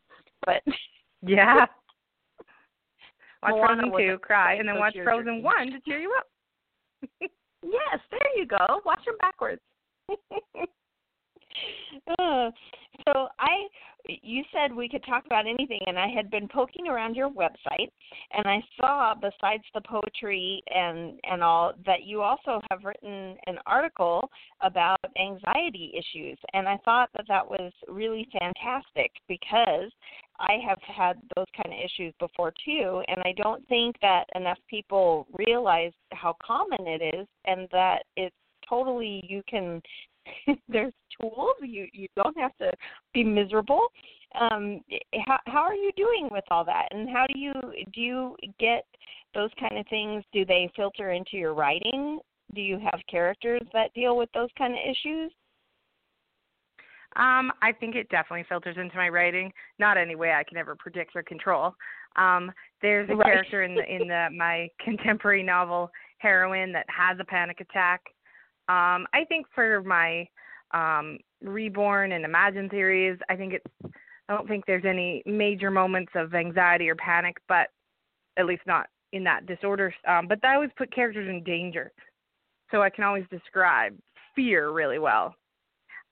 But 0.46 0.62
yeah. 1.22 1.66
Watch 3.44 3.52
Moana 3.52 3.84
Frozen 3.90 4.10
2, 4.10 4.20
cry, 4.20 4.56
and 4.56 4.68
then 4.68 4.80
watch. 4.80 4.96
Frozen 5.04 5.44
1 5.44 5.68
to 5.68 5.80
cheer 5.86 6.00
you 6.00 6.16
up. 6.18 6.26
yes, 7.22 8.00
there 8.10 8.36
you 8.36 8.48
go. 8.48 8.82
Watch 8.84 9.06
them 9.06 9.16
backwards. 9.20 9.62
Uh, 12.20 12.52
so 13.06 13.28
I 13.40 13.68
you 14.24 14.44
said 14.54 14.74
we 14.74 14.88
could 14.88 15.04
talk 15.04 15.26
about 15.26 15.46
anything 15.48 15.82
and 15.86 16.00
I 16.00 16.08
had 16.08 16.32
been 16.32 16.48
poking 16.48 16.88
around 16.88 17.16
your 17.16 17.30
website 17.30 17.90
and 18.32 18.48
I 18.48 18.64
saw 18.80 19.14
besides 19.16 19.64
the 19.74 19.82
poetry 19.82 20.64
and 20.74 21.20
and 21.30 21.44
all 21.44 21.74
that 21.86 22.04
you 22.04 22.22
also 22.22 22.62
have 22.72 22.86
written 22.86 23.36
an 23.48 23.58
article 23.66 24.30
about 24.62 25.00
anxiety 25.20 25.92
issues 25.94 26.38
and 26.54 26.68
I 26.68 26.78
thought 26.86 27.10
that 27.18 27.26
that 27.28 27.48
was 27.48 27.74
really 27.90 28.28
fantastic 28.40 29.12
because 29.28 29.92
I 30.40 30.60
have 30.68 30.80
had 30.82 31.18
those 31.36 31.48
kind 31.56 31.74
of 31.74 31.84
issues 31.84 32.14
before 32.20 32.54
too, 32.64 33.02
and 33.08 33.20
I 33.24 33.34
don't 33.36 33.68
think 33.68 33.96
that 34.02 34.26
enough 34.36 34.60
people 34.70 35.28
realize 35.34 35.94
how 36.12 36.36
common 36.46 36.86
it 36.88 37.16
is, 37.16 37.28
and 37.46 37.68
that 37.72 38.04
it's 38.16 38.36
totally 38.68 39.24
you 39.28 39.42
can. 39.50 39.82
there's 40.70 40.94
tools. 41.20 41.56
You 41.62 41.88
you 41.94 42.08
don't 42.16 42.38
have 42.38 42.56
to 42.58 42.72
be 43.14 43.24
miserable. 43.24 43.88
Um, 44.40 44.82
how 45.26 45.38
how 45.46 45.62
are 45.62 45.76
you 45.76 45.92
doing 45.96 46.30
with 46.32 46.44
all 46.52 46.66
that, 46.66 46.88
and 46.92 47.10
how 47.10 47.26
do 47.32 47.40
you 47.40 47.54
do 47.94 48.02
you 48.02 48.36
get 48.60 48.86
those 49.34 49.50
kind 49.60 49.78
of 49.78 49.86
things? 49.88 50.24
Do 50.34 50.46
they 50.46 50.70
filter 50.76 51.12
into 51.12 51.38
your 51.38 51.54
writing? 51.54 52.20
Do 52.56 52.62
you 52.62 52.80
have 52.80 53.00
characters 53.10 53.62
that 53.74 53.94
deal 53.94 54.16
with 54.16 54.30
those 54.34 54.50
kind 54.58 54.74
of 54.74 54.80
issues? 54.80 55.32
Um, 57.16 57.52
I 57.62 57.72
think 57.72 57.96
it 57.96 58.10
definitely 58.10 58.46
filters 58.48 58.78
into 58.78 58.96
my 58.96 59.10
writing. 59.10 59.52
Not 59.80 59.98
any 59.98 60.16
way 60.16 60.34
I 60.34 60.44
can 60.44 60.58
ever 60.58 60.76
predict 60.76 61.16
or 61.16 61.24
control. 61.24 61.74
Um, 62.16 62.52
there's 62.82 63.10
a 63.10 63.16
right. 63.16 63.26
character 63.26 63.64
in 63.64 63.76
the 63.76 63.84
in 63.84 64.08
the 64.08 64.28
my 64.36 64.70
contemporary 64.84 65.44
novel 65.44 65.90
heroine 66.20 66.72
that 66.74 66.86
has 66.90 67.18
a 67.20 67.26
panic 67.26 67.60
attack. 67.60 68.02
Um, 68.70 69.08
I 69.14 69.24
think 69.28 69.46
for 69.54 69.82
my 69.84 70.28
um, 70.72 71.20
Reborn 71.42 72.12
and 72.12 72.26
Imagine 72.26 72.70
series, 72.70 73.18
I 73.30 73.36
think 73.36 73.54
it's 73.54 73.94
I 74.30 74.36
don't 74.36 74.48
think 74.48 74.66
there's 74.66 74.86
any 74.86 75.24
major 75.26 75.72
moments 75.72 76.12
of 76.16 76.34
anxiety 76.36 76.90
or 76.90 76.96
panic, 76.96 77.38
but 77.48 77.70
at 78.38 78.46
least 78.46 78.64
not 78.68 78.88
in 79.14 79.24
that 79.24 79.46
disorder. 79.46 79.94
Um, 80.08 80.28
but 80.28 80.44
I 80.44 80.56
always 80.56 80.70
put 80.78 80.94
characters 80.94 81.30
in 81.30 81.44
danger, 81.44 81.92
so 82.72 82.82
I 82.82 82.90
can 82.90 83.06
always 83.06 83.24
describe 83.32 83.98
fear 84.36 84.72
really 84.72 85.00
well. 85.00 85.36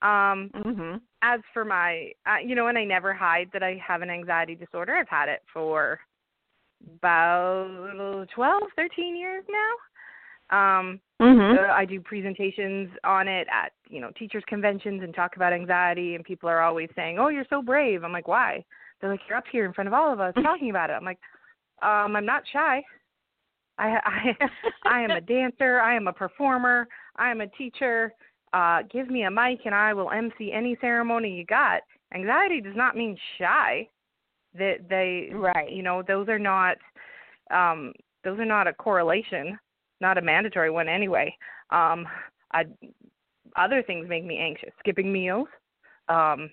Um, 0.01 0.49
mm-hmm. 0.55 0.95
As 1.21 1.39
for 1.53 1.65
my, 1.65 2.11
uh, 2.25 2.37
you 2.45 2.55
know, 2.55 2.67
and 2.67 2.77
I 2.77 2.85
never 2.85 3.13
hide 3.13 3.49
that 3.53 3.63
I 3.63 3.81
have 3.85 4.01
an 4.01 4.09
anxiety 4.09 4.55
disorder. 4.55 4.95
I've 4.95 5.09
had 5.09 5.29
it 5.29 5.41
for 5.51 5.99
about 6.97 8.27
12, 8.33 8.63
13 8.75 9.15
years 9.15 9.43
now. 9.49 9.71
Um, 10.49 10.99
mm-hmm. 11.21 11.57
uh, 11.57 11.73
I 11.73 11.85
do 11.85 11.99
presentations 11.99 12.89
on 13.03 13.27
it 13.27 13.47
at, 13.51 13.71
you 13.89 13.99
know, 13.99 14.11
teachers 14.17 14.43
conventions 14.47 15.01
and 15.03 15.13
talk 15.13 15.35
about 15.35 15.53
anxiety, 15.53 16.15
and 16.15 16.23
people 16.23 16.49
are 16.49 16.61
always 16.61 16.89
saying, 16.95 17.17
"Oh, 17.19 17.29
you're 17.29 17.45
so 17.49 17.61
brave." 17.61 18.03
I'm 18.03 18.13
like, 18.13 18.27
"Why?" 18.27 18.63
They're 18.99 19.09
like, 19.09 19.21
"You're 19.27 19.37
up 19.37 19.45
here 19.51 19.65
in 19.65 19.73
front 19.73 19.87
of 19.87 19.93
all 19.93 20.13
of 20.13 20.19
us 20.19 20.33
talking 20.43 20.69
about 20.69 20.89
it." 20.89 20.93
I'm 20.93 21.05
like, 21.05 21.19
um, 21.81 22.15
"I'm 22.15 22.25
not 22.25 22.43
shy. 22.51 22.83
I, 23.77 23.97
I, 24.05 24.47
I 24.85 25.01
am 25.01 25.11
a 25.11 25.21
dancer. 25.35 25.79
I 25.79 25.95
am 25.95 26.07
a 26.07 26.13
performer. 26.13 26.87
I 27.17 27.31
am 27.31 27.41
a 27.41 27.47
teacher 27.47 28.13
uh, 28.55 28.83
give 28.89 29.09
me 29.09 29.23
a 29.23 29.31
mic 29.31 29.59
and 29.65 29.75
I 29.75 29.93
will 29.93 30.09
MC 30.11 30.51
any 30.53 30.77
ceremony 30.79 31.29
you 31.29 31.45
got. 31.45 31.81
Anxiety 32.13 32.61
does 32.61 32.75
not 32.75 32.95
mean 32.95 33.17
shy. 33.37 33.87
That 34.57 34.87
they, 34.89 35.27
they, 35.29 35.35
right? 35.35 35.69
You 35.69 35.83
know, 35.83 36.01
those 36.01 36.29
are 36.29 36.39
not, 36.39 36.77
um, 37.51 37.91
those 38.23 38.39
are 38.39 38.45
not 38.45 38.67
a 38.67 38.73
correlation, 38.73 39.59
not 40.01 40.17
a 40.17 40.21
mandatory 40.21 40.69
one 40.69 40.87
anyway. 40.89 41.35
Um, 41.69 42.05
I, 42.53 42.65
other 43.55 43.81
things 43.83 44.07
make 44.09 44.25
me 44.25 44.37
anxious. 44.37 44.71
Skipping 44.79 45.11
meals, 45.11 45.47
um, 46.09 46.49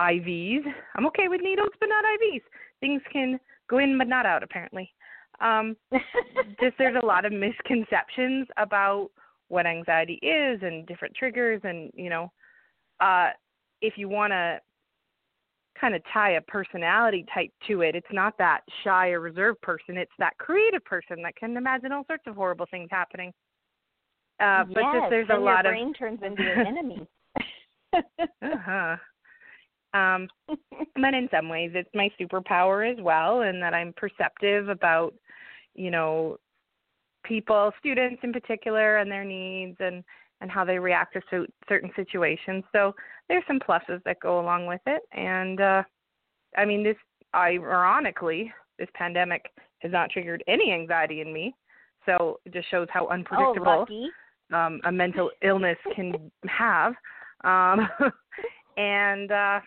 IVs. 0.00 0.62
I'm 0.94 1.06
okay 1.06 1.28
with 1.28 1.40
needles, 1.42 1.70
but 1.80 1.88
not 1.88 2.04
IVs. 2.04 2.42
Things 2.80 3.02
can 3.12 3.40
go 3.68 3.78
in 3.78 3.98
but 3.98 4.08
not 4.08 4.26
out, 4.26 4.42
apparently. 4.42 4.90
Um, 5.40 5.76
just 6.60 6.76
there's 6.78 6.96
a 7.00 7.06
lot 7.06 7.24
of 7.24 7.32
misconceptions 7.32 8.46
about 8.56 9.10
what 9.48 9.66
anxiety 9.66 10.18
is 10.22 10.60
and 10.62 10.86
different 10.86 11.14
triggers 11.14 11.60
and 11.64 11.90
you 11.94 12.10
know 12.10 12.30
uh 13.00 13.30
if 13.80 13.94
you 13.96 14.08
want 14.08 14.30
to 14.30 14.58
kind 15.80 15.94
of 15.94 16.02
tie 16.12 16.32
a 16.32 16.40
personality 16.42 17.24
type 17.32 17.50
to 17.66 17.82
it. 17.82 17.94
It's 17.94 18.06
not 18.12 18.36
that 18.38 18.60
shy 18.84 19.10
or 19.10 19.20
reserved 19.20 19.60
person. 19.60 19.96
It's 19.96 20.12
that 20.18 20.36
creative 20.38 20.84
person 20.84 21.22
that 21.22 21.36
can 21.36 21.56
imagine 21.56 21.92
all 21.92 22.04
sorts 22.06 22.24
of 22.26 22.36
horrible 22.36 22.66
things 22.70 22.88
happening. 22.90 23.32
Uh 24.40 24.64
but 24.64 24.80
yes, 24.80 24.96
just 25.00 25.10
there's 25.10 25.28
a 25.32 25.38
lot 25.38 25.64
your 25.64 25.72
brain 25.72 25.94
turns 25.94 26.20
into 26.22 26.42
an 26.42 26.66
enemy. 26.68 27.06
Uh-huh. 28.42 28.96
Um 29.94 30.28
but 30.94 31.14
in 31.14 31.28
some 31.30 31.48
ways 31.48 31.72
it's 31.74 31.90
my 31.94 32.10
superpower 32.20 32.90
as 32.90 33.02
well 33.02 33.42
and 33.42 33.62
that 33.62 33.74
i'm 33.74 33.92
perceptive 33.96 34.68
about 34.68 35.14
you 35.74 35.90
know 35.90 36.38
people, 37.28 37.72
students 37.78 38.20
in 38.22 38.32
particular, 38.32 38.98
and 38.98 39.10
their 39.10 39.24
needs 39.24 39.76
and 39.80 40.02
and 40.40 40.50
how 40.50 40.64
they 40.64 40.78
react 40.78 41.14
to 41.14 41.46
certain 41.68 41.90
situations. 41.96 42.64
So 42.72 42.94
there's 43.28 43.44
some 43.46 43.60
pluses 43.60 44.02
that 44.04 44.20
go 44.20 44.40
along 44.40 44.66
with 44.66 44.80
it, 44.86 45.02
and 45.12 45.60
uh, 45.60 45.82
I 46.56 46.64
mean 46.64 46.82
this. 46.82 46.96
Ironically, 47.34 48.50
this 48.78 48.88
pandemic 48.94 49.44
has 49.80 49.92
not 49.92 50.10
triggered 50.10 50.42
any 50.48 50.72
anxiety 50.72 51.20
in 51.20 51.32
me, 51.32 51.54
so 52.06 52.40
it 52.46 52.54
just 52.54 52.70
shows 52.70 52.88
how 52.90 53.06
unpredictable 53.08 53.86
oh, 53.90 54.56
um, 54.56 54.80
a 54.84 54.92
mental 54.92 55.30
illness 55.42 55.76
can 55.94 56.30
have. 56.46 56.94
Um, 57.44 57.86
and 58.78 59.30
uh, 59.30 59.60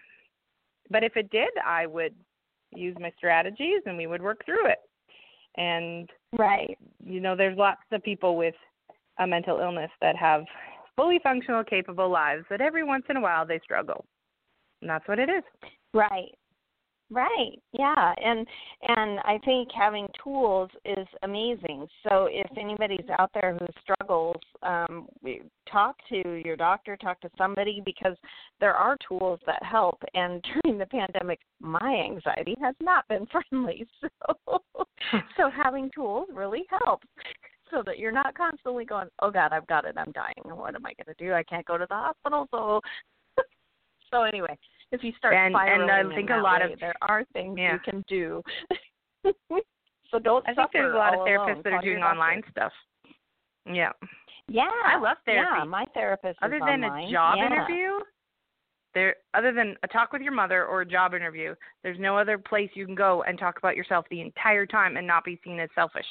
but 0.89 1.03
if 1.03 1.15
it 1.17 1.29
did, 1.29 1.49
I 1.63 1.85
would 1.85 2.15
use 2.73 2.95
my 2.99 3.11
strategies 3.15 3.81
and 3.85 3.95
we 3.97 4.07
would 4.07 4.21
work 4.21 4.43
through 4.45 4.67
it 4.67 4.79
and 5.57 6.09
right 6.37 6.77
you 7.03 7.19
know 7.19 7.35
there's 7.35 7.57
lots 7.57 7.81
of 7.91 8.01
people 8.03 8.37
with 8.37 8.55
a 9.19 9.27
mental 9.27 9.59
illness 9.59 9.91
that 10.01 10.15
have 10.15 10.43
fully 10.95 11.19
functional 11.23 11.63
capable 11.63 12.09
lives 12.09 12.43
but 12.49 12.61
every 12.61 12.83
once 12.83 13.05
in 13.09 13.17
a 13.17 13.21
while 13.21 13.45
they 13.45 13.59
struggle. 13.63 14.05
And 14.81 14.89
that's 14.89 15.07
what 15.07 15.19
it 15.19 15.29
is. 15.29 15.43
Right. 15.93 16.31
Right. 17.13 17.59
Yeah. 17.73 18.13
And 18.23 18.47
and 18.87 19.19
i 19.25 19.37
think 19.43 19.67
having 19.77 20.07
tools 20.23 20.69
is 20.85 21.05
amazing. 21.23 21.85
So 22.07 22.29
if 22.31 22.49
anybody's 22.57 23.05
out 23.19 23.31
there 23.33 23.57
who 23.59 23.65
struggles 23.81 24.41
um 24.63 25.07
talk 25.69 25.97
to 26.09 26.41
your 26.45 26.55
doctor 26.55 26.95
talk 26.95 27.19
to 27.21 27.29
somebody 27.37 27.81
because 27.85 28.15
there 28.61 28.73
are 28.73 28.97
tools 29.07 29.41
that 29.45 29.61
help. 29.61 30.01
And 30.13 30.41
during 30.63 30.79
the 30.79 30.85
pandemic 30.85 31.39
my 31.59 32.01
anxiety 32.09 32.55
has 32.61 32.75
not 32.79 33.05
been 33.09 33.27
friendly. 33.51 33.85
So 33.99 34.61
so 35.37 35.49
having 35.49 35.91
tools 35.93 36.29
really 36.33 36.63
helps 36.69 37.07
so 37.71 37.81
that 37.85 37.97
you're 37.97 38.11
not 38.11 38.35
constantly 38.37 38.85
going 38.85 39.07
oh 39.21 39.31
god 39.31 39.51
i've 39.53 39.67
got 39.67 39.85
it 39.85 39.95
i'm 39.97 40.11
dying 40.11 40.57
what 40.57 40.75
am 40.75 40.85
i 40.85 40.93
going 40.93 41.15
to 41.15 41.23
do 41.23 41.33
i 41.33 41.43
can't 41.43 41.65
go 41.65 41.77
to 41.77 41.85
the 41.89 41.95
hospital 41.95 42.47
so 42.51 42.81
so 44.11 44.23
anyway 44.23 44.57
if 44.91 45.03
you 45.03 45.13
start 45.17 45.33
and, 45.33 45.53
spiraling 45.53 45.89
and 45.89 46.11
I 46.11 46.15
think 46.15 46.29
a 46.29 46.37
lot 46.37 46.61
way, 46.61 46.73
of 46.73 46.79
there 46.79 46.95
are 47.01 47.23
things 47.33 47.57
yeah. 47.57 47.73
you 47.73 47.79
can 47.79 48.03
do. 48.07 48.43
so 50.11 50.19
don't. 50.19 50.47
I 50.47 50.53
think 50.53 50.69
there's 50.73 50.93
a 50.93 50.97
lot 50.97 51.13
of 51.13 51.21
therapists 51.21 51.63
that 51.63 51.73
are 51.73 51.81
doing 51.81 52.03
online 52.03 52.41
stuff. 52.51 52.73
Yeah. 53.65 53.91
Yeah. 54.47 54.69
I 54.85 54.99
love 54.99 55.17
therapy. 55.25 55.49
Yeah, 55.59 55.63
my 55.63 55.85
therapist 55.93 56.39
other 56.41 56.59
than 56.59 56.83
online. 56.83 57.07
a 57.07 57.11
job 57.11 57.35
yeah. 57.37 57.45
interview. 57.47 57.89
There, 58.93 59.15
other 59.33 59.53
than 59.53 59.77
a 59.83 59.87
talk 59.87 60.11
with 60.11 60.21
your 60.21 60.33
mother 60.33 60.65
or 60.65 60.81
a 60.81 60.85
job 60.85 61.13
interview, 61.13 61.55
there's 61.81 61.97
no 61.97 62.17
other 62.17 62.37
place 62.37 62.69
you 62.73 62.85
can 62.85 62.95
go 62.95 63.23
and 63.23 63.39
talk 63.39 63.57
about 63.57 63.77
yourself 63.77 64.05
the 64.11 64.19
entire 64.19 64.65
time 64.65 64.97
and 64.97 65.07
not 65.07 65.23
be 65.23 65.39
seen 65.45 65.61
as 65.61 65.69
selfish. 65.73 66.05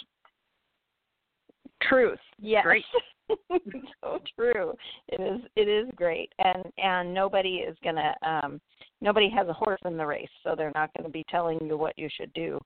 Truth. 1.89 2.19
Yes. 2.39 2.65
Great. 2.65 2.85
so 4.03 4.19
true. 4.37 4.75
It 5.09 5.21
is 5.21 5.41
it 5.57 5.69
is 5.69 5.89
great. 5.95 6.33
And 6.39 6.65
and 6.79 7.15
nobody 7.15 7.57
is 7.57 7.77
gonna 7.85 8.15
um 8.27 8.61
nobody 9.01 9.31
has 9.31 9.47
a 9.49 9.53
horse 9.53 9.81
in 9.85 9.97
the 9.97 10.07
race, 10.07 10.29
so 10.43 10.55
they're 10.57 10.73
not 10.75 10.91
gonna 10.97 11.09
be 11.09 11.25
telling 11.29 11.59
you 11.65 11.77
what 11.77 11.99
you 11.99 12.09
should 12.17 12.33
do. 12.33 12.59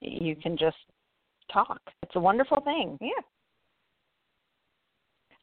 You 0.00 0.36
can 0.36 0.56
just 0.58 0.76
talk. 1.52 1.80
It's 2.02 2.16
a 2.16 2.20
wonderful 2.20 2.60
thing. 2.60 2.98
Yeah. 3.00 3.22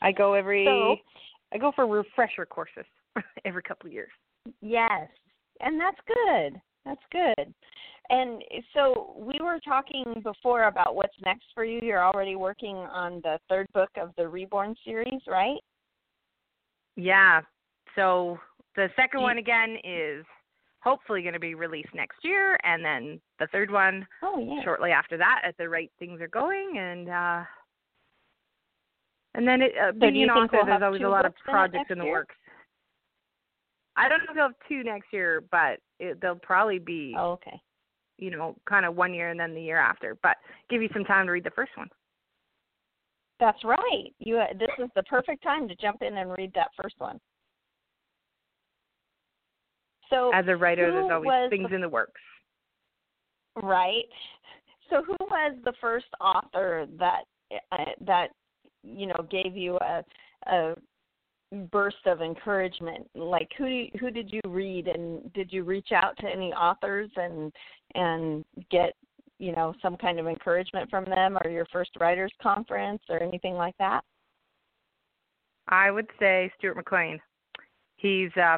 I 0.01 0.11
go 0.11 0.33
every 0.33 0.65
so, 0.65 0.97
I 1.53 1.57
go 1.57 1.71
for 1.75 1.85
refresher 1.85 2.45
courses 2.45 2.85
every 3.45 3.63
couple 3.63 3.87
of 3.87 3.93
years. 3.93 4.11
Yes. 4.61 5.09
And 5.59 5.79
that's 5.79 5.99
good. 6.07 6.61
That's 6.85 7.01
good. 7.11 7.53
And 8.11 8.43
so 8.73 9.15
we 9.17 9.39
were 9.41 9.57
talking 9.63 10.03
before 10.21 10.65
about 10.65 10.95
what's 10.95 11.15
next 11.25 11.45
for 11.55 11.63
you. 11.63 11.79
You're 11.81 12.03
already 12.03 12.35
working 12.35 12.75
on 12.75 13.21
the 13.23 13.39
third 13.47 13.67
book 13.73 13.89
of 13.95 14.11
the 14.17 14.27
Reborn 14.27 14.75
series, 14.83 15.21
right? 15.27 15.59
Yeah. 16.97 17.39
So 17.95 18.37
the 18.75 18.89
second 18.97 19.21
one 19.21 19.37
again 19.37 19.77
is 19.85 20.25
hopefully 20.83 21.21
going 21.21 21.35
to 21.35 21.39
be 21.39 21.55
released 21.55 21.93
next 21.95 22.17
year, 22.21 22.57
and 22.63 22.83
then 22.83 23.21
the 23.39 23.47
third 23.47 23.71
one 23.71 24.05
oh, 24.23 24.45
yeah. 24.45 24.61
shortly 24.63 24.91
after 24.91 25.17
that, 25.17 25.41
as 25.47 25.53
the 25.57 25.69
right 25.69 25.91
things 25.97 26.19
are 26.19 26.27
going, 26.27 26.77
and 26.77 27.07
uh, 27.07 27.43
and 29.35 29.47
then 29.47 29.61
it, 29.61 29.71
uh, 29.81 29.91
so 29.93 29.99
being 29.99 30.23
an 30.23 30.29
author, 30.31 30.57
we'll 30.57 30.65
there's 30.65 30.81
always 30.83 31.01
a 31.01 31.07
lot 31.07 31.25
of 31.25 31.33
projects 31.45 31.89
in 31.89 31.97
the 31.97 32.03
year? 32.03 32.13
works. 32.13 32.35
I 33.95 34.09
don't 34.09 34.19
know 34.19 34.25
if 34.29 34.35
they'll 34.35 34.47
have 34.47 34.55
two 34.67 34.83
next 34.83 35.07
year, 35.13 35.43
but 35.51 35.79
it, 35.99 36.19
they'll 36.21 36.35
probably 36.35 36.79
be, 36.79 37.13
oh, 37.17 37.31
okay. 37.33 37.59
You 38.21 38.31
know, 38.31 38.55
kind 38.69 38.85
of 38.85 38.95
one 38.95 39.13
year 39.13 39.29
and 39.29 39.39
then 39.39 39.53
the 39.53 39.61
year 39.61 39.79
after. 39.79 40.17
But 40.23 40.37
give 40.69 40.81
you 40.81 40.89
some 40.93 41.03
time 41.03 41.25
to 41.25 41.33
read 41.33 41.43
the 41.43 41.51
first 41.51 41.71
one. 41.75 41.89
That's 43.39 43.61
right. 43.65 44.13
You 44.19 44.37
uh, 44.37 44.53
this 44.53 44.69
is 44.77 44.89
the 44.95 45.03
perfect 45.03 45.43
time 45.43 45.67
to 45.67 45.75
jump 45.75 46.01
in 46.01 46.15
and 46.15 46.31
read 46.37 46.53
that 46.53 46.69
first 46.81 46.95
one. 46.99 47.19
So 50.09 50.31
as 50.33 50.45
a 50.47 50.55
writer, 50.55 50.91
there's 50.91 51.11
always 51.11 51.49
things 51.49 51.69
the, 51.69 51.75
in 51.75 51.81
the 51.81 51.89
works. 51.89 52.21
Right. 53.61 54.05
So, 54.89 55.01
who 55.03 55.15
was 55.21 55.55
the 55.63 55.73
first 55.79 56.05
author 56.19 56.85
that 56.99 57.23
uh, 57.71 57.77
that 58.05 58.27
you 58.83 59.07
know 59.07 59.25
gave 59.29 59.57
you 59.57 59.77
a 59.77 60.03
a 60.47 60.75
burst 61.71 62.05
of 62.05 62.21
encouragement? 62.21 63.09
Like, 63.15 63.49
who 63.57 63.65
do 63.65 63.71
you, 63.71 63.89
who 63.99 64.11
did 64.11 64.31
you 64.31 64.41
read, 64.47 64.87
and 64.87 65.31
did 65.33 65.51
you 65.51 65.63
reach 65.63 65.91
out 65.91 66.17
to 66.17 66.27
any 66.27 66.53
authors 66.53 67.09
and 67.15 67.51
and 67.95 68.45
get 68.69 68.93
you 69.39 69.53
know 69.53 69.73
some 69.81 69.97
kind 69.97 70.19
of 70.19 70.27
encouragement 70.27 70.89
from 70.89 71.05
them, 71.05 71.37
or 71.43 71.49
your 71.49 71.65
first 71.71 71.91
writers 71.99 72.31
conference, 72.41 73.01
or 73.09 73.21
anything 73.21 73.55
like 73.55 73.75
that? 73.79 74.01
I 75.67 75.91
would 75.91 76.07
say 76.19 76.51
Stuart 76.57 76.75
McLean. 76.75 77.19
He's 77.97 78.31
uh, 78.35 78.57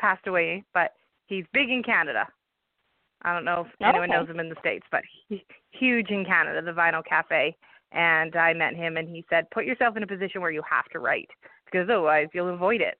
passed 0.00 0.26
away, 0.26 0.62
but 0.74 0.92
he's 1.26 1.44
big 1.52 1.70
in 1.70 1.82
Canada. 1.82 2.26
I 3.22 3.32
don't 3.32 3.44
know 3.44 3.66
if 3.66 3.74
okay. 3.80 3.88
anyone 3.88 4.10
knows 4.10 4.28
him 4.28 4.40
in 4.40 4.48
the 4.48 4.56
states, 4.60 4.86
but 4.92 5.02
he's 5.28 5.40
huge 5.70 6.10
in 6.10 6.24
Canada, 6.24 6.62
the 6.62 6.70
Vinyl 6.70 7.04
Cafe. 7.04 7.56
And 7.92 8.36
I 8.36 8.52
met 8.52 8.74
him, 8.74 8.96
and 8.96 9.08
he 9.08 9.24
said, 9.30 9.50
"Put 9.50 9.64
yourself 9.64 9.96
in 9.96 10.02
a 10.02 10.06
position 10.06 10.40
where 10.40 10.50
you 10.50 10.62
have 10.68 10.86
to 10.92 10.98
write, 10.98 11.30
because 11.66 11.88
otherwise 11.88 12.28
you'll 12.32 12.54
avoid 12.54 12.80
it." 12.80 12.98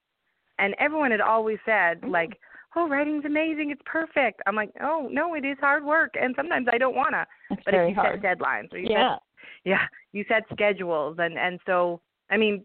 And 0.59 0.75
everyone 0.79 1.11
had 1.11 1.21
always 1.21 1.59
said, 1.65 2.01
mm-hmm. 2.01 2.11
like, 2.11 2.39
"Oh, 2.75 2.89
writing's 2.89 3.25
amazing, 3.25 3.71
it's 3.71 3.83
perfect." 3.85 4.43
I'm 4.47 4.57
like, 4.57 4.71
"Oh, 4.81 5.09
no, 5.11 5.35
it 5.35 5.45
is 5.45 5.59
hard 5.61 5.85
work, 5.85 6.15
and 6.21 6.35
sometimes 6.37 6.69
I 6.73 6.79
don't 6.79 6.97
wanna." 6.97 7.27
It's 7.51 7.63
but 7.65 7.73
very 7.73 7.91
if 7.91 7.97
you 7.97 8.03
hard. 8.03 8.21
set 8.21 8.39
deadlines, 8.39 8.73
or 8.73 8.79
you 8.79 8.89
yeah, 8.91 9.15
set, 9.15 9.23
yeah, 9.65 9.87
you 10.13 10.25
set 10.29 10.45
schedules, 10.53 11.17
and 11.19 11.39
and 11.39 11.61
so 11.67 12.01
I 12.31 12.37
mean, 12.37 12.65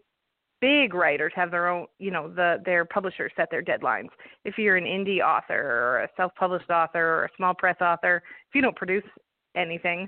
big 0.61 0.93
writers 0.93 1.33
have 1.35 1.51
their 1.51 1.67
own 1.67 1.87
you 1.99 2.11
know 2.11 2.29
the 2.29 2.61
their 2.63 2.85
publishers 2.85 3.31
set 3.35 3.49
their 3.49 3.63
deadlines 3.63 4.09
if 4.45 4.57
you're 4.57 4.77
an 4.77 4.85
indie 4.85 5.19
author 5.19 5.59
or 5.59 6.03
a 6.03 6.09
self-published 6.15 6.69
author 6.69 7.03
or 7.03 7.25
a 7.25 7.29
small 7.35 7.53
press 7.53 7.75
author 7.81 8.21
if 8.47 8.55
you 8.55 8.61
don't 8.61 8.75
produce 8.75 9.03
anything 9.55 10.07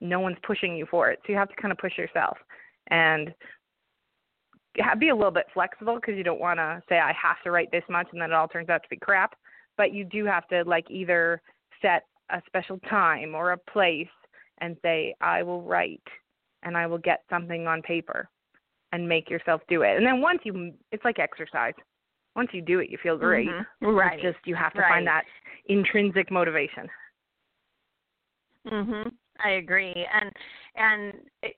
no 0.00 0.20
one's 0.20 0.36
pushing 0.46 0.76
you 0.76 0.86
for 0.88 1.10
it 1.10 1.18
so 1.26 1.32
you 1.32 1.38
have 1.38 1.48
to 1.48 1.60
kind 1.60 1.72
of 1.72 1.78
push 1.78 1.98
yourself 1.98 2.38
and 2.90 3.34
be 4.98 5.08
a 5.08 5.16
little 5.16 5.30
bit 5.30 5.46
flexible 5.54 5.96
because 5.96 6.16
you 6.16 6.24
don't 6.24 6.40
want 6.40 6.58
to 6.58 6.82
say 6.88 6.98
i 6.98 7.12
have 7.12 7.36
to 7.44 7.50
write 7.50 7.70
this 7.70 7.84
much 7.88 8.06
and 8.12 8.20
then 8.20 8.30
it 8.30 8.34
all 8.34 8.48
turns 8.48 8.68
out 8.68 8.82
to 8.82 8.88
be 8.88 8.96
crap 8.96 9.34
but 9.76 9.92
you 9.92 10.04
do 10.04 10.24
have 10.24 10.46
to 10.48 10.62
like 10.64 10.90
either 10.90 11.40
set 11.80 12.04
a 12.30 12.42
special 12.46 12.78
time 12.88 13.34
or 13.34 13.52
a 13.52 13.58
place 13.58 14.06
and 14.60 14.76
say 14.82 15.14
i 15.20 15.42
will 15.42 15.62
write 15.62 16.02
and 16.62 16.76
i 16.76 16.86
will 16.86 16.98
get 16.98 17.22
something 17.30 17.66
on 17.66 17.82
paper 17.82 18.28
and 18.92 19.08
make 19.08 19.28
yourself 19.28 19.60
do 19.68 19.82
it. 19.82 19.96
And 19.96 20.06
then 20.06 20.20
once 20.20 20.40
you, 20.44 20.72
it's 20.92 21.04
like 21.04 21.18
exercise. 21.18 21.74
Once 22.36 22.50
you 22.52 22.62
do 22.62 22.78
it, 22.78 22.90
you 22.90 22.98
feel 23.02 23.16
great. 23.16 23.48
Mm-hmm. 23.48 23.86
Right. 23.86 24.14
It's 24.14 24.22
just 24.22 24.46
you 24.46 24.54
have 24.54 24.72
to 24.74 24.80
right. 24.80 24.90
find 24.90 25.06
that 25.06 25.24
intrinsic 25.66 26.30
motivation. 26.30 26.88
Mhm. 28.66 29.12
I 29.44 29.50
agree. 29.50 30.06
And 30.12 30.32
and 30.76 31.14
it, 31.42 31.56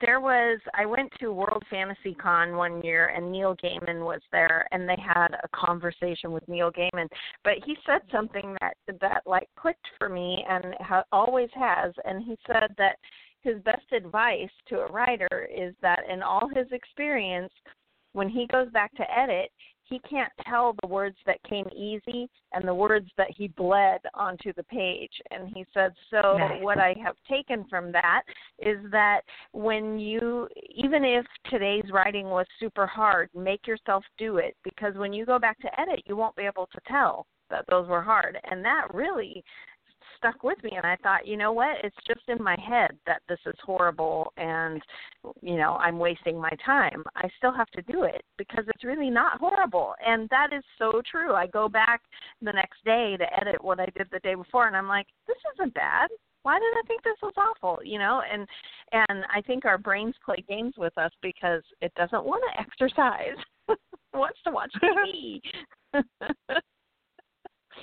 there 0.00 0.20
was 0.20 0.58
I 0.74 0.86
went 0.86 1.12
to 1.20 1.32
World 1.32 1.62
Fantasy 1.70 2.14
Con 2.14 2.56
one 2.56 2.82
year 2.82 3.12
and 3.14 3.30
Neil 3.30 3.56
Gaiman 3.62 4.04
was 4.04 4.20
there 4.32 4.66
and 4.72 4.88
they 4.88 4.98
had 5.00 5.28
a 5.42 5.48
conversation 5.54 6.32
with 6.32 6.46
Neil 6.48 6.72
Gaiman, 6.72 7.08
but 7.44 7.54
he 7.64 7.76
said 7.86 8.00
something 8.10 8.56
that 8.60 8.76
that 9.00 9.22
like 9.24 9.48
clicked 9.56 9.86
for 9.98 10.08
me 10.08 10.44
and 10.48 10.74
ha- 10.80 11.04
always 11.12 11.50
has. 11.54 11.92
And 12.04 12.24
he 12.24 12.36
said 12.46 12.74
that 12.78 12.96
his 13.42 13.60
best 13.62 13.92
advice 13.92 14.50
to 14.68 14.80
a 14.80 14.90
writer 14.90 15.48
is 15.54 15.74
that 15.82 16.00
in 16.12 16.22
all 16.22 16.48
his 16.54 16.66
experience, 16.72 17.52
when 18.12 18.28
he 18.28 18.46
goes 18.48 18.70
back 18.70 18.92
to 18.96 19.18
edit, 19.18 19.50
he 19.84 19.98
can't 20.08 20.32
tell 20.48 20.74
the 20.80 20.88
words 20.88 21.16
that 21.26 21.42
came 21.44 21.66
easy 21.74 22.28
and 22.52 22.66
the 22.66 22.74
words 22.74 23.08
that 23.16 23.30
he 23.36 23.48
bled 23.48 24.00
onto 24.14 24.52
the 24.54 24.62
page. 24.64 25.12
And 25.30 25.48
he 25.54 25.64
said, 25.74 25.92
So, 26.10 26.36
nice. 26.38 26.62
what 26.62 26.78
I 26.78 26.94
have 27.04 27.16
taken 27.28 27.64
from 27.68 27.92
that 27.92 28.22
is 28.58 28.78
that 28.90 29.22
when 29.52 29.98
you, 29.98 30.48
even 30.74 31.04
if 31.04 31.26
today's 31.50 31.90
writing 31.92 32.26
was 32.26 32.46
super 32.58 32.86
hard, 32.86 33.28
make 33.34 33.66
yourself 33.66 34.04
do 34.18 34.38
it 34.38 34.56
because 34.64 34.94
when 34.96 35.12
you 35.12 35.26
go 35.26 35.38
back 35.38 35.58
to 35.60 35.80
edit, 35.80 36.02
you 36.06 36.16
won't 36.16 36.36
be 36.36 36.42
able 36.42 36.68
to 36.72 36.80
tell 36.88 37.26
that 37.50 37.64
those 37.68 37.86
were 37.88 38.02
hard. 38.02 38.38
And 38.50 38.64
that 38.64 38.92
really 38.94 39.44
stuck 40.22 40.42
with 40.42 40.62
me 40.62 40.72
and 40.76 40.86
I 40.86 40.96
thought, 41.02 41.26
you 41.26 41.36
know 41.36 41.52
what? 41.52 41.78
It's 41.82 41.96
just 42.06 42.20
in 42.28 42.42
my 42.42 42.56
head 42.60 42.96
that 43.06 43.22
this 43.28 43.38
is 43.46 43.54
horrible 43.64 44.32
and 44.36 44.80
you 45.40 45.56
know, 45.56 45.72
I'm 45.74 45.98
wasting 45.98 46.40
my 46.40 46.52
time. 46.64 47.02
I 47.16 47.28
still 47.38 47.52
have 47.52 47.70
to 47.70 47.82
do 47.82 48.04
it 48.04 48.22
because 48.38 48.64
it's 48.68 48.84
really 48.84 49.10
not 49.10 49.38
horrible. 49.40 49.94
And 50.04 50.28
that 50.30 50.52
is 50.56 50.62
so 50.78 51.02
true. 51.10 51.34
I 51.34 51.46
go 51.48 51.68
back 51.68 52.02
the 52.40 52.52
next 52.52 52.84
day 52.84 53.16
to 53.18 53.40
edit 53.40 53.62
what 53.62 53.80
I 53.80 53.86
did 53.96 54.08
the 54.12 54.20
day 54.20 54.34
before 54.34 54.66
and 54.68 54.76
I'm 54.76 54.88
like, 54.88 55.06
this 55.26 55.36
isn't 55.54 55.74
bad. 55.74 56.08
Why 56.44 56.58
did 56.58 56.74
I 56.76 56.82
think 56.86 57.02
this 57.02 57.18
was 57.22 57.34
awful? 57.36 57.84
You 57.84 57.98
know, 57.98 58.22
and 58.30 58.46
and 58.92 59.24
I 59.32 59.40
think 59.42 59.64
our 59.64 59.78
brains 59.78 60.14
play 60.24 60.44
games 60.48 60.74
with 60.76 60.96
us 60.98 61.12
because 61.22 61.62
it 61.80 61.92
doesn't 61.94 62.24
want 62.24 62.42
to 62.52 62.60
exercise. 62.60 63.36
it 63.68 63.78
wants 64.12 64.38
to 64.44 64.50
watch 64.50 64.72
TV. 64.82 65.40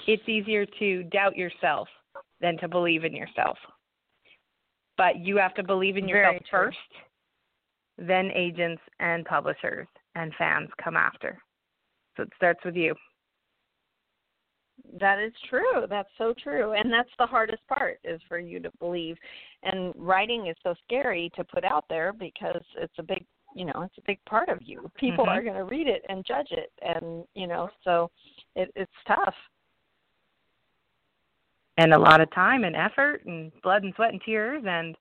it's 0.08 0.28
easier 0.28 0.66
to 0.78 1.04
doubt 1.04 1.38
yourself 1.38 1.88
than 2.42 2.58
to 2.58 2.68
believe 2.68 3.04
in 3.04 3.14
yourself. 3.14 3.58
But 4.98 5.20
you 5.20 5.38
have 5.38 5.54
to 5.56 5.64
believe 5.64 5.98
in 5.98 6.08
yourself 6.08 6.38
first, 6.52 6.78
then 7.98 8.32
agents 8.34 8.82
and 9.00 9.26
publishers 9.26 9.88
and 10.16 10.34
fans 10.38 10.70
come 10.84 10.98
after. 10.98 11.38
So 12.18 12.24
it 12.24 12.30
starts 12.36 12.60
with 12.66 12.76
you. 12.76 12.96
That 15.00 15.20
is 15.20 15.34
true. 15.50 15.86
That's 15.90 16.10
so 16.18 16.34
true. 16.42 16.74
And 16.74 16.92
that's 16.92 17.10
the 17.18 17.26
hardest 17.26 17.66
part 17.68 18.00
is 18.04 18.22
for 18.28 18.40
you 18.40 18.60
to 18.62 18.72
believe. 18.80 19.18
And 19.64 19.94
writing 19.96 20.48
is 20.48 20.56
so 20.64 20.74
scary 20.86 21.32
to 21.36 21.44
put 21.44 21.64
out 21.64 21.86
there 21.90 22.14
because 22.14 22.62
it's 22.78 22.94
a 22.98 23.04
big 23.04 23.26
you 23.56 23.66
know, 23.66 23.82
it's 23.82 23.98
a 23.98 24.06
big 24.06 24.24
part 24.26 24.48
of 24.48 24.62
you. 24.62 24.92
People 24.96 25.26
Mhm. 25.26 25.30
are 25.30 25.42
gonna 25.42 25.64
read 25.64 25.88
it 25.88 26.06
and 26.08 26.24
judge 26.24 26.52
it 26.52 26.72
and 26.82 27.28
you 27.34 27.48
know, 27.48 27.70
so 27.84 28.12
it 28.56 28.72
it's 28.76 29.04
tough. 29.06 29.36
And 31.80 31.94
a 31.94 31.98
lot 32.00 32.20
of 32.20 32.30
time 32.32 32.66
and 32.66 32.76
effort 32.76 33.24
and 33.26 33.52
blood 33.64 33.84
and 33.84 33.94
sweat 33.96 34.12
and 34.12 34.22
tears 34.26 34.64
and 34.68 34.96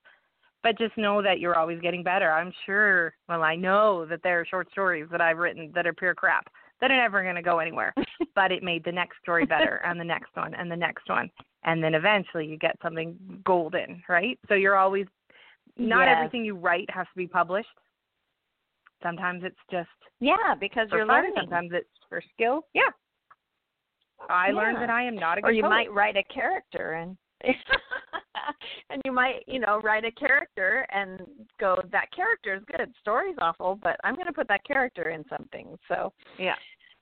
but 0.61 0.77
just 0.77 0.97
know 0.97 1.21
that 1.21 1.39
you're 1.39 1.57
always 1.57 1.79
getting 1.79 2.03
better. 2.03 2.31
I'm 2.31 2.53
sure 2.65 3.13
well 3.27 3.43
I 3.43 3.55
know 3.55 4.05
that 4.05 4.21
there 4.23 4.39
are 4.39 4.45
short 4.45 4.69
stories 4.71 5.07
that 5.11 5.21
I've 5.21 5.37
written 5.37 5.71
that 5.75 5.85
are 5.85 5.93
pure 5.93 6.15
crap 6.15 6.47
that 6.81 6.91
are 6.91 6.95
never 6.97 7.21
going 7.23 7.35
to 7.35 7.41
go 7.41 7.59
anywhere. 7.59 7.93
but 8.35 8.51
it 8.53 8.63
made 8.63 8.83
the 8.85 8.91
next 8.91 9.17
story 9.21 9.45
better 9.45 9.81
and 9.85 9.99
the 9.99 10.03
next 10.05 10.35
one 10.35 10.53
and 10.55 10.71
the 10.71 10.75
next 10.75 11.09
one. 11.09 11.29
And 11.65 11.83
then 11.83 11.93
eventually 11.93 12.47
you 12.47 12.57
get 12.57 12.77
something 12.81 13.17
golden, 13.43 14.01
right? 14.07 14.39
So 14.47 14.53
you're 14.53 14.77
always 14.77 15.05
not 15.77 16.07
Yes. 16.07 16.15
everything 16.17 16.45
you 16.45 16.55
write 16.55 16.89
has 16.91 17.05
to 17.07 17.17
be 17.17 17.27
published. 17.27 17.67
Sometimes 19.03 19.43
it's 19.43 19.59
just 19.69 19.89
Yeah, 20.21 20.55
because 20.57 20.87
you're 20.91 21.05
fun, 21.05 21.23
learning. 21.23 21.33
sometimes 21.35 21.71
it's 21.73 21.89
for 22.07 22.21
skill. 22.33 22.65
Yeah. 22.73 22.91
I 24.29 24.51
learned 24.51 24.77
that 24.77 24.89
I 24.89 25.03
am 25.03 25.15
not 25.15 25.37
a 25.37 25.41
good 25.41 25.47
or 25.47 25.51
you 25.51 25.61
poet. 25.63 25.69
might 25.69 25.91
write 25.93 26.17
a 26.17 26.23
character 26.33 26.93
and 26.93 27.17
and 28.89 29.01
you 29.05 29.11
might 29.13 29.43
you 29.47 29.59
know 29.59 29.79
write 29.81 30.03
a 30.03 30.11
character 30.11 30.85
and 30.91 31.21
go 31.59 31.81
that 31.91 32.11
character 32.11 32.53
is 32.55 32.61
good 32.65 32.93
story's 32.99 33.37
awful 33.39 33.79
but 33.81 33.95
i'm 34.03 34.13
going 34.15 34.27
to 34.27 34.33
put 34.33 34.47
that 34.49 34.61
character 34.65 35.09
in 35.09 35.23
something 35.29 35.77
so 35.87 36.11
Yeah. 36.37 36.55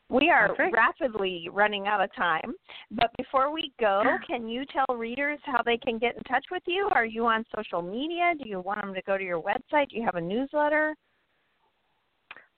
we 0.10 0.30
are 0.30 0.54
right. 0.60 0.72
rapidly 0.72 1.50
running 1.52 1.88
out 1.88 2.02
of 2.02 2.14
time 2.16 2.54
but 2.92 3.10
before 3.18 3.52
we 3.52 3.74
go 3.80 4.04
can 4.28 4.48
you 4.48 4.64
tell 4.66 4.96
readers 4.96 5.40
how 5.44 5.64
they 5.66 5.78
can 5.78 5.98
get 5.98 6.16
in 6.16 6.22
touch 6.24 6.46
with 6.52 6.62
you 6.68 6.88
are 6.94 7.06
you 7.06 7.26
on 7.26 7.44
social 7.56 7.82
media 7.82 8.34
do 8.40 8.48
you 8.48 8.60
want 8.60 8.80
them 8.82 8.94
to 8.94 9.02
go 9.08 9.18
to 9.18 9.24
your 9.24 9.42
website 9.42 9.90
do 9.90 9.96
you 9.98 10.06
have 10.06 10.16
a 10.16 10.22
newsletter 10.22 10.94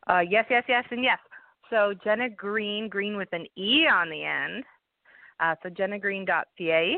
Uh, 0.10 0.20
yes, 0.28 0.46
yes, 0.50 0.64
yes, 0.68 0.84
and 0.92 1.04
yes. 1.04 1.20
So 1.70 1.94
Jenna 2.04 2.30
Greene, 2.30 2.90
Greene 2.90 3.18
with 3.18 3.30
an 3.32 3.46
E 3.58 3.86
on 3.92 4.10
the 4.10 4.24
end. 4.24 4.64
Uh, 5.40 5.56
so 5.64 5.70
jennagreene.ca, 5.70 6.98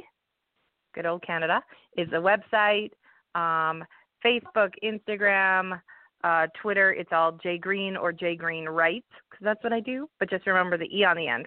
good 0.95 1.05
old 1.05 1.25
Canada, 1.25 1.61
is 1.97 2.09
the 2.09 2.17
website. 2.17 2.91
Um, 3.35 3.83
Facebook, 4.25 4.71
Instagram, 4.83 5.79
uh, 6.23 6.47
Twitter, 6.61 6.93
it's 6.93 7.11
all 7.11 7.33
J 7.43 7.57
Greene 7.57 7.95
or 7.95 8.11
J 8.11 8.35
Greene 8.35 8.65
Writes, 8.65 9.07
because 9.29 9.43
that's 9.43 9.63
what 9.63 9.73
I 9.73 9.79
do. 9.79 10.07
But 10.19 10.29
just 10.29 10.47
remember 10.47 10.77
the 10.77 10.95
E 10.95 11.03
on 11.03 11.17
the 11.17 11.27
end, 11.27 11.45